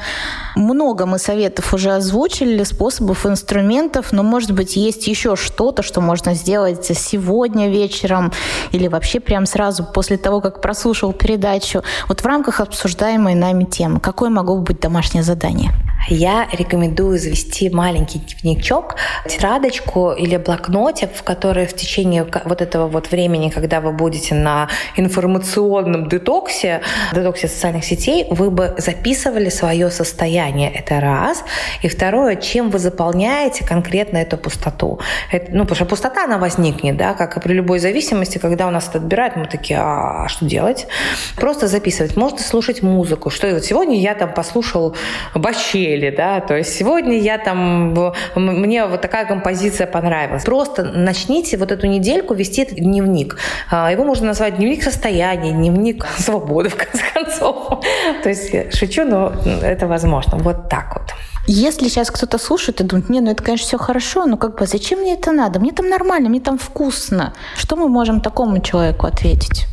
Много 0.55 1.05
мы 1.05 1.19
советов 1.19 1.73
уже 1.73 1.91
озвучили, 1.91 2.63
способов, 2.63 3.25
инструментов, 3.25 4.11
но, 4.11 4.23
может 4.23 4.51
быть, 4.51 4.75
есть 4.75 5.07
еще 5.07 5.35
что-то, 5.35 5.83
что 5.83 6.01
можно 6.01 6.33
сделать 6.33 6.85
сегодня 6.85 7.69
вечером 7.69 8.31
или 8.71 8.87
вообще 8.87 9.19
прям 9.19 9.45
сразу 9.45 9.83
после 9.83 10.17
того, 10.17 10.41
как 10.41 10.59
прослушал 10.59 11.13
передачу. 11.13 11.83
Вот 12.07 12.21
в 12.21 12.25
рамках 12.25 12.61
обсуждаемой 12.61 13.35
нами 13.35 13.65
темы. 13.65 13.99
Какое 13.99 14.29
могло 14.31 14.57
быть 14.57 14.79
домашнее 14.79 15.23
задание? 15.23 15.71
Я 16.09 16.47
рекомендую 16.51 17.19
завести 17.19 17.69
маленький 17.69 18.19
дневничок, 18.19 18.95
тетрадочку 19.27 20.13
или 20.17 20.37
блокнотик, 20.37 21.13
в 21.13 21.23
который 21.23 21.65
в 21.65 21.73
течение 21.73 22.25
вот 22.45 22.61
этого 22.61 22.87
вот 22.87 23.11
времени, 23.11 23.49
когда 23.49 23.81
вы 23.81 23.91
будете 23.91 24.35
на 24.35 24.69
информационном 24.95 26.09
детоксе, 26.09 26.81
детоксе 27.13 27.47
социальных 27.47 27.85
сетей, 27.85 28.27
вы 28.29 28.49
бы 28.49 28.75
записывали 28.77 29.49
свое 29.49 29.89
состояние. 29.91 30.71
Это 30.71 30.99
раз. 30.99 31.43
И 31.81 31.87
второе, 31.87 32.35
чем 32.35 32.69
вы 32.69 32.79
заполняете 32.79 33.65
конкретно 33.65 34.17
эту 34.17 34.37
пустоту. 34.37 34.99
Это, 35.31 35.51
ну, 35.51 35.63
потому 35.63 35.75
что 35.75 35.85
пустота, 35.85 36.23
она 36.23 36.37
возникнет, 36.37 36.97
да, 36.97 37.13
как 37.13 37.37
и 37.37 37.39
при 37.39 37.53
любой 37.53 37.79
зависимости, 37.79 38.37
когда 38.37 38.67
у 38.67 38.71
нас 38.71 38.89
это 38.89 38.97
отбирают, 38.97 39.35
мы 39.35 39.45
такие, 39.45 39.79
а 39.79 40.27
что 40.27 40.45
делать? 40.45 40.87
Просто 41.35 41.67
записывать. 41.67 42.15
Можно 42.15 42.39
слушать 42.39 42.81
музыку. 42.81 43.29
Что 43.29 43.51
вот 43.53 43.63
сегодня 43.63 43.99
я 43.99 44.15
там 44.15 44.33
послушал 44.33 44.95
Бачели, 45.35 46.09
да, 46.09 46.39
то 46.39 46.55
есть 46.55 46.73
сегодня 46.73 47.19
я 47.19 47.37
там, 47.37 47.93
мне 48.35 48.85
вот 48.85 49.01
такая 49.01 49.25
композиция 49.25 49.87
понравилась. 49.87 50.06
Просто 50.45 50.83
начните 50.83 51.57
вот 51.57 51.71
эту 51.71 51.87
недельку 51.87 52.33
вести 52.33 52.61
этот 52.61 52.77
дневник. 52.77 53.37
А, 53.69 53.91
его 53.91 54.03
можно 54.03 54.27
назвать 54.27 54.57
дневник 54.57 54.83
состояния, 54.83 55.51
дневник 55.51 56.05
свободы, 56.17 56.69
в 56.69 56.75
конце 56.75 57.03
концов. 57.13 57.83
То 58.23 58.29
есть 58.29 58.77
шучу, 58.77 59.05
но 59.05 59.33
это 59.61 59.87
возможно. 59.87 60.37
Вот 60.37 60.69
так 60.69 60.95
вот. 60.95 61.13
Если 61.49 61.87
сейчас 61.87 62.11
кто-то 62.11 62.37
слушает 62.37 62.81
и 62.81 62.83
думает, 62.83 63.09
не, 63.09 63.21
ну 63.21 63.31
это, 63.31 63.41
конечно, 63.41 63.67
все 63.67 63.77
хорошо, 63.77 64.25
но 64.25 64.37
как 64.37 64.57
бы 64.59 64.65
зачем 64.65 64.99
мне 64.99 65.13
это 65.13 65.31
надо? 65.31 65.59
Мне 65.59 65.71
там 65.71 65.89
нормально, 65.89 66.29
мне 66.29 66.41
там 66.41 66.57
вкусно. 66.57 67.33
Что 67.55 67.75
мы 67.77 67.87
можем 67.87 68.19
такому 68.19 68.59
человеку 68.59 69.07
ответить? 69.07 69.65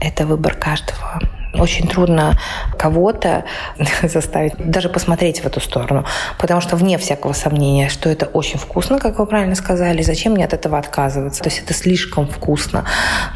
Это 0.00 0.26
выбор 0.26 0.54
каждого 0.54 1.20
очень 1.54 1.88
трудно 1.88 2.38
кого-то 2.78 3.44
заставить 4.02 4.54
даже 4.58 4.88
посмотреть 4.88 5.40
в 5.40 5.46
эту 5.46 5.60
сторону, 5.60 6.04
потому 6.38 6.60
что 6.60 6.76
вне 6.76 6.98
всякого 6.98 7.32
сомнения, 7.32 7.88
что 7.88 8.08
это 8.08 8.26
очень 8.26 8.58
вкусно, 8.58 8.98
как 8.98 9.18
вы 9.18 9.26
правильно 9.26 9.54
сказали, 9.54 10.02
зачем 10.02 10.32
мне 10.32 10.44
от 10.44 10.52
этого 10.52 10.78
отказываться? 10.78 11.42
То 11.42 11.48
есть 11.48 11.62
это 11.62 11.74
слишком 11.74 12.26
вкусно. 12.26 12.84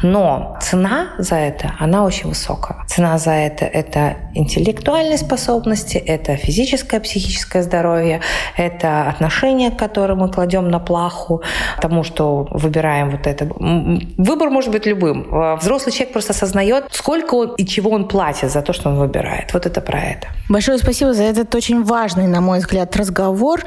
Но 0.03 0.57
цена 0.61 1.09
за 1.17 1.35
это, 1.35 1.73
она 1.79 2.03
очень 2.03 2.29
высокая. 2.29 2.85
Цена 2.87 3.17
за 3.17 3.31
это– 3.31 3.65
это 3.73 4.17
интеллектуальные 4.33 5.17
способности, 5.17 5.97
это 5.97 6.35
физическое, 6.35 6.99
психическое 6.99 7.63
здоровье, 7.63 8.21
это 8.55 9.09
отношения, 9.09 9.71
которые 9.71 10.17
мы 10.17 10.31
кладем 10.31 10.69
на 10.69 10.79
плаху, 10.79 11.41
тому, 11.81 12.03
что 12.03 12.47
выбираем 12.51 13.11
вот 13.11 13.27
это. 13.27 13.45
Выбор 14.17 14.49
может 14.49 14.71
быть 14.71 14.85
любым. 14.85 15.57
Взрослый 15.57 15.93
человек 15.93 16.13
просто 16.13 16.33
осознает, 16.33 16.85
сколько 16.91 17.35
он 17.35 17.55
и 17.55 17.65
чего 17.65 17.91
он 17.91 18.06
платит 18.07 18.51
за 18.51 18.61
то, 18.61 18.73
что 18.73 18.89
он 18.89 18.97
выбирает. 18.97 19.53
Вот 19.53 19.65
это 19.65 19.81
про 19.81 19.99
это. 19.99 20.27
Большое 20.49 20.77
спасибо 20.77 21.13
за 21.13 21.23
этот 21.23 21.53
очень 21.55 21.83
важный, 21.83 22.27
на 22.27 22.41
мой 22.41 22.59
взгляд, 22.59 22.95
разговор. 22.95 23.63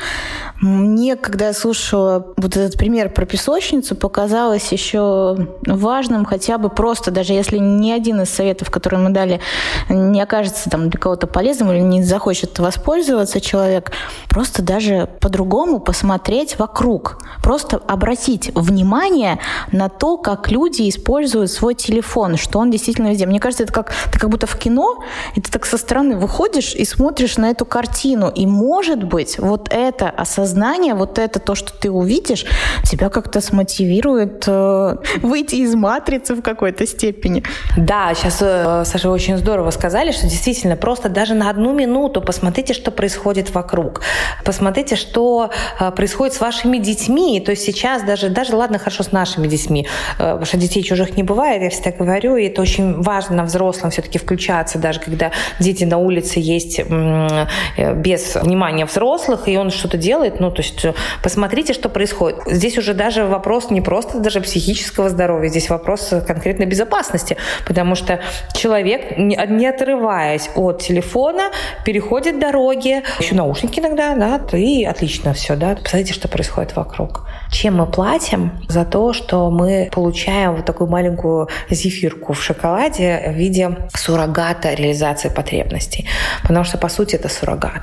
Мне, 0.61 1.17
когда 1.17 1.49
я 1.49 1.53
слушала 1.53 2.27
вот 2.37 2.57
этот 2.57 2.79
пример 2.79 3.11
про 3.11 3.27
песочницу, 3.27 3.95
показалось 3.95 4.73
еще 4.73 5.49
важным 5.67 6.25
хотя 6.25 6.59
бы 6.59 6.71
просто, 6.71 7.11
даже 7.11 7.33
если 7.35 7.59
ни 7.59 7.91
один 7.91 8.23
из 8.23 8.31
советов, 8.31 8.71
которые 8.71 9.01
мы 9.01 9.11
дали, 9.11 9.41
не 9.89 10.21
окажется 10.21 10.71
там 10.71 10.89
для 10.89 10.99
кого-то 10.99 11.27
полезным 11.27 11.71
или 11.73 11.81
не 11.81 12.03
захочет 12.03 12.59
воспользоваться 12.59 13.41
человек, 13.41 13.93
просто 14.29 14.63
даже 14.63 15.09
по-другому 15.21 15.81
посмотреть 15.81 16.59
вокруг. 16.59 17.19
Просто 17.43 17.77
обратить 17.77 18.51
внимание 18.55 19.39
на 19.73 19.89
то, 19.89 20.17
как 20.17 20.51
люди 20.51 20.89
используют 20.89 21.51
свой 21.51 21.75
телефон, 21.75 22.37
что 22.37 22.59
он 22.59 22.71
действительно 22.71 23.09
везде. 23.09 23.27
Мне 23.27 23.41
кажется, 23.41 23.65
это 23.65 23.73
как, 23.73 23.93
ты 24.13 24.19
как 24.19 24.30
будто 24.31 24.47
в 24.47 24.57
кино, 24.57 25.03
и 25.35 25.41
ты 25.41 25.51
так 25.51 25.67
со 25.67 25.77
стороны 25.77 26.17
выходишь 26.17 26.75
и 26.75 26.85
смотришь 26.85 27.37
на 27.37 27.51
эту 27.51 27.65
картину. 27.65 28.31
И, 28.31 28.47
может 28.47 29.05
быть, 29.05 29.39
вот 29.39 29.69
это 29.71 30.09
осознание 30.09 30.61
сознание, 30.61 30.95
вот 30.95 31.19
это 31.19 31.39
то, 31.39 31.55
что 31.55 31.73
ты 31.73 31.91
увидишь, 31.91 32.47
тебя 32.85 33.09
как-то 33.09 33.41
смотивирует 33.41 34.45
э, 34.47 34.97
выйти 35.23 35.57
из 35.57 35.75
матрицы 35.75 36.35
в 36.35 36.43
какой-то 36.43 36.87
степени. 36.87 37.43
Да, 37.77 38.15
сейчас 38.15 38.39
э, 38.41 38.85
Саша 38.85 39.11
очень 39.11 39.37
здорово 39.37 39.71
сказали, 39.71 40.13
что 40.13 40.27
действительно 40.27 40.77
просто 40.77 41.09
даже 41.09 41.35
на 41.35 41.51
одну 41.51 41.73
минуту 41.73 42.21
посмотрите, 42.21 42.75
что 42.75 42.91
происходит 42.91 43.55
вокруг. 43.55 44.03
Посмотрите, 44.45 44.97
что 44.97 45.51
э, 45.81 45.91
происходит 45.91 46.35
с 46.35 46.41
вашими 46.41 46.79
детьми. 46.79 47.41
То 47.41 47.53
есть 47.53 47.65
сейчас 47.65 48.03
даже, 48.03 48.29
даже 48.29 48.57
ладно, 48.57 48.79
хорошо 48.79 49.03
с 49.03 49.13
нашими 49.13 49.49
детьми, 49.49 49.87
э, 50.19 50.19
потому 50.19 50.45
что 50.45 50.57
детей 50.57 50.83
чужих 50.83 51.17
не 51.17 51.23
бывает, 51.23 51.63
я 51.63 51.71
всегда 51.71 51.91
говорю, 51.91 52.37
и 52.37 52.47
это 52.47 52.63
очень 52.63 53.03
важно 53.03 53.45
взрослым 53.45 53.91
все-таки 53.91 54.19
включаться, 54.21 54.79
даже 54.79 55.01
когда 55.01 55.33
дети 55.59 55.85
на 55.85 55.99
улице 55.99 56.41
есть 56.41 56.81
э, 56.81 57.95
без 57.95 58.35
внимания 58.37 58.85
взрослых, 58.85 59.49
и 59.49 59.57
он 59.57 59.71
что-то 59.71 59.97
делает, 59.97 60.41
ну, 60.41 60.51
то 60.51 60.63
есть 60.63 60.85
э, 60.85 60.95
посмотрите, 61.23 61.73
что 61.73 61.89
происходит. 61.89 62.41
Здесь 62.47 62.79
уже 62.79 62.95
даже 62.95 63.25
вопрос 63.25 63.71
не 63.71 63.81
просто 63.81 64.19
даже 64.19 64.41
психического 64.41 65.09
здоровья, 65.09 65.49
здесь 65.49 65.71
вопрос 65.71 66.13
конкретной 66.27 66.67
безопасности, 66.67 67.37
потому 67.67 67.95
что 67.95 68.21
человек, 68.55 69.17
не 69.19 69.67
отрываясь 69.67 70.51
от 70.55 70.83
телефона, 70.83 71.51
переходит 71.85 72.39
дороги, 72.39 73.03
еще 73.19 73.35
наушники 73.35 73.81
иногда, 73.81 74.15
да, 74.15 74.41
и 74.57 74.85
отлично 74.85 75.33
все, 75.33 75.57
да, 75.57 75.77
посмотрите, 75.77 76.13
что 76.13 76.29
происходит 76.29 76.77
вокруг. 76.77 77.27
Чем 77.51 77.79
мы 77.79 77.87
платим 77.87 78.53
за 78.69 78.85
то, 78.85 79.13
что 79.13 79.51
мы 79.51 79.89
получаем 79.93 80.57
вот 80.57 80.65
такую 80.65 80.89
маленькую 80.89 81.49
зефирку 81.69 82.33
в 82.33 82.43
шоколаде 82.43 83.25
в 83.29 83.33
виде 83.33 83.77
суррогата 84.11 84.75
реализации 84.75 85.31
потребностей. 85.31 86.07
Потому 86.43 86.65
что, 86.65 86.79
по 86.79 86.89
сути, 86.89 87.17
это 87.17 87.29
суррогат. 87.29 87.83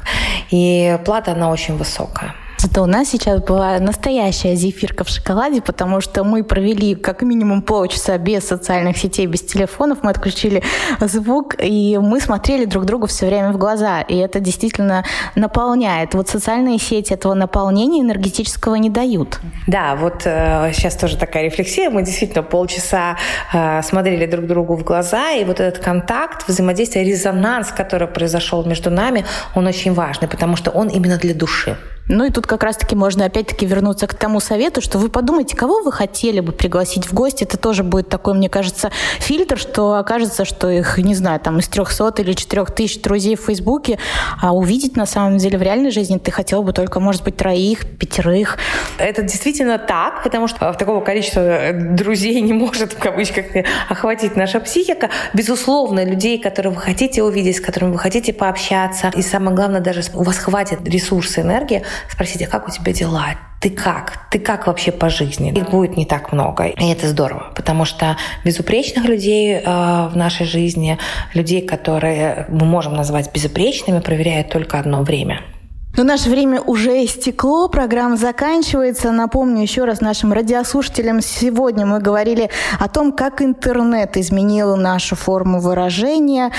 И 0.52 0.98
плата, 1.06 1.32
она 1.32 1.50
очень 1.50 1.78
высокая. 1.78 2.34
Зато 2.58 2.82
у 2.82 2.88
нас 2.88 3.10
сейчас 3.10 3.42
была 3.42 3.78
настоящая 3.80 4.56
зефирка 4.56 5.04
в 5.04 5.10
шоколаде, 5.10 5.62
потому 5.62 6.02
что 6.02 6.24
мы 6.24 6.44
провели 6.44 6.96
как 6.96 7.22
минимум 7.22 7.62
полчаса 7.62 8.18
без 8.18 8.48
социальных 8.48 8.98
сетей, 8.98 9.28
без 9.28 9.42
телефонов, 9.42 10.00
мы 10.02 10.10
отключили 10.10 10.64
звук, 11.00 11.56
и 11.60 12.00
мы 12.02 12.20
смотрели 12.20 12.66
друг 12.66 12.86
другу 12.86 13.06
все 13.06 13.28
время 13.28 13.52
в 13.52 13.58
глаза, 13.58 14.02
и 14.02 14.18
это 14.18 14.40
действительно 14.40 15.06
наполняет. 15.36 16.16
Вот 16.16 16.30
социальные 16.30 16.80
сети 16.80 17.14
этого 17.14 17.36
наполнения 17.36 18.02
энергетического 18.02 18.74
не 18.76 18.90
дают. 18.90 19.40
Да, 19.68 19.96
вот 19.96 20.24
э, 20.26 20.72
сейчас 20.74 20.96
тоже 20.96 21.16
такая 21.16 21.44
рефлексия, 21.44 21.92
мы 21.92 22.02
действительно 22.02 22.42
полчаса 22.42 23.18
э, 23.54 23.84
смотрели 23.84 24.26
друг 24.26 24.48
другу 24.48 24.76
в 24.76 24.84
глаза, 24.84 25.32
и 25.34 25.46
вот 25.46 25.60
этот 25.60 25.84
контакт, 25.84 26.48
взаимодействие, 26.48 27.06
резонанс, 27.06 27.68
который 27.68 28.08
произошел 28.08 28.66
между 28.66 28.90
нами, 28.90 29.26
он 29.54 29.68
очень 29.68 29.94
важный, 29.94 30.28
потому 30.28 30.56
что 30.56 30.72
он 30.72 30.88
именно 30.88 31.18
для 31.18 31.36
души. 31.36 31.78
Ну 32.10 32.26
и 32.26 32.30
тут 32.30 32.48
как 32.48 32.64
раз-таки 32.64 32.96
можно 32.96 33.26
опять-таки 33.26 33.66
вернуться 33.66 34.08
к 34.08 34.14
тому 34.14 34.40
совету, 34.40 34.82
что 34.82 34.98
вы 34.98 35.10
подумайте, 35.10 35.56
кого 35.56 35.82
вы 35.82 35.92
хотели 35.92 36.40
бы 36.40 36.54
пригласить 36.54 37.06
в 37.06 37.14
гости. 37.14 37.44
Это 37.44 37.58
тоже 37.58 37.84
будет 37.84 38.10
такой, 38.10 38.34
мне 38.34 38.50
кажется, 38.50 38.92
фильтр, 39.20 39.58
что 39.58 39.96
окажется, 39.96 40.46
что 40.46 40.70
их, 40.70 40.98
не 40.98 41.16
знаю, 41.16 41.40
там 41.40 41.60
из 41.60 41.68
300 41.68 42.22
или 42.22 42.34
4000 42.34 43.02
друзей 43.02 43.36
в 43.36 43.42
Фейсбуке, 43.42 44.00
а 44.42 44.56
увидеть 44.56 44.96
на 44.96 45.06
самом 45.06 45.38
деле 45.38 45.58
в 45.58 45.62
реальной 45.62 45.92
жизни 45.92 46.18
ты 46.18 46.32
хотел 46.32 46.64
бы 46.64 46.72
только, 46.72 47.00
может 47.00 47.24
быть, 47.24 47.36
троих, 47.36 47.86
пятерых. 47.98 48.58
Это 48.98 49.22
действительно 49.22 49.78
так, 49.78 50.24
потому 50.24 50.48
что 50.48 50.72
в 50.72 50.78
такого 50.78 51.02
количества 51.02 51.42
э, 51.42 51.74
друзей 51.74 52.40
не 52.42 52.54
может, 52.54 52.94
в 52.94 52.98
кавычках, 52.98 53.46
охватить 53.90 54.36
наша 54.36 54.60
психика. 54.60 55.10
Безусловно, 55.34 56.06
людей, 56.06 56.40
которые 56.40 56.74
вы 56.74 56.80
хотите 56.80 57.24
увидеть, 57.24 57.58
с 57.58 57.62
которыми 57.62 57.92
вы 57.92 58.00
хотите 58.00 58.34
пообщаться, 58.34 59.12
и 59.16 59.22
самое 59.22 59.56
главное, 59.56 59.82
даже 59.82 60.02
у 60.14 60.24
вас 60.24 60.38
хватит 60.38 60.88
ресурса, 60.88 61.42
энергии, 61.42 61.84
спросить, 62.10 62.42
а 62.44 62.48
как 62.48 62.68
у 62.68 62.72
тебя 62.72 62.94
дела? 62.94 63.36
Ты 63.60 63.72
как? 63.72 64.28
Ты 64.30 64.40
как 64.40 64.68
вообще 64.68 64.92
по 64.92 65.10
жизни? 65.10 65.52
Их 65.52 65.70
будет 65.70 65.98
не 65.98 66.06
так 66.06 66.32
много. 66.32 66.66
И 66.66 66.90
это 66.90 67.08
здорово, 67.08 67.52
потому 67.56 67.86
что 67.86 68.18
безупречных 68.46 69.06
людей 69.06 69.56
э, 69.56 69.62
в 69.64 70.16
нашей 70.16 70.46
жизни, 70.46 70.98
людей, 71.34 71.62
которые 71.66 72.46
мы 72.50 72.66
можем 72.66 72.94
назвать 72.94 73.34
безупречными, 73.34 74.00
проверяет 74.00 74.50
только 74.50 74.80
одно 74.80 75.02
время– 75.02 75.42
но 75.98 76.04
наше 76.04 76.30
время 76.30 76.62
уже 76.62 77.04
истекло, 77.04 77.68
программа 77.68 78.18
заканчивается. 78.18 79.12
Напомню 79.12 79.64
еще 79.64 79.84
раз 79.84 80.00
нашим 80.00 80.32
радиослушателям, 80.32 81.22
сегодня 81.22 81.88
мы 81.88 82.00
говорили 82.00 82.52
о 82.80 82.88
том, 82.88 83.12
как 83.12 83.42
интернет 83.42 84.16
изменил 84.16 84.76
нашу 84.76 85.16
форму 85.16 85.60
выражения, 85.60 86.52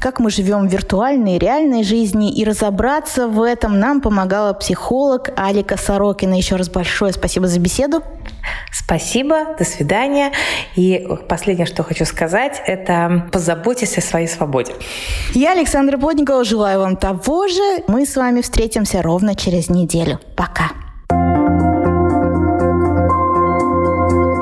как 0.00 0.20
мы 0.20 0.30
живем 0.30 0.68
в 0.68 0.72
виртуальной 0.72 1.36
и 1.36 1.38
реальной 1.40 1.82
жизни. 1.82 2.32
И 2.32 2.44
разобраться 2.44 3.26
в 3.26 3.42
этом 3.42 3.80
нам 3.80 4.00
помогала 4.00 4.52
психолог 4.52 5.30
Алика 5.36 5.76
Сорокина. 5.76 6.34
Еще 6.34 6.54
раз 6.54 6.68
большое 6.68 7.12
спасибо 7.12 7.48
за 7.48 7.58
беседу. 7.58 8.00
Спасибо, 8.72 9.54
до 9.58 9.64
свидания. 9.64 10.32
И 10.76 11.06
последнее, 11.28 11.66
что 11.66 11.82
хочу 11.82 12.04
сказать, 12.04 12.62
это 12.66 13.28
позаботьтесь 13.32 13.96
о 13.98 14.00
своей 14.00 14.26
свободе. 14.26 14.72
Я, 15.32 15.52
Александра 15.52 15.96
Плотникова, 15.96 16.44
желаю 16.44 16.80
вам 16.80 16.96
того 16.96 17.48
же. 17.48 17.84
Мы 17.88 18.06
с 18.06 18.16
вами 18.16 18.40
встретимся 18.42 19.02
ровно 19.02 19.34
через 19.34 19.68
неделю. 19.68 20.20
Пока. 20.36 20.70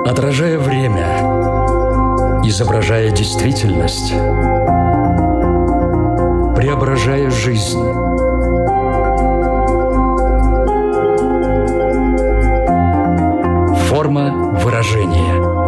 Отражая 0.06 0.58
время, 0.58 1.06
изображая 2.44 3.10
действительность, 3.10 4.12
преображая 6.56 7.30
жизнь. 7.30 8.01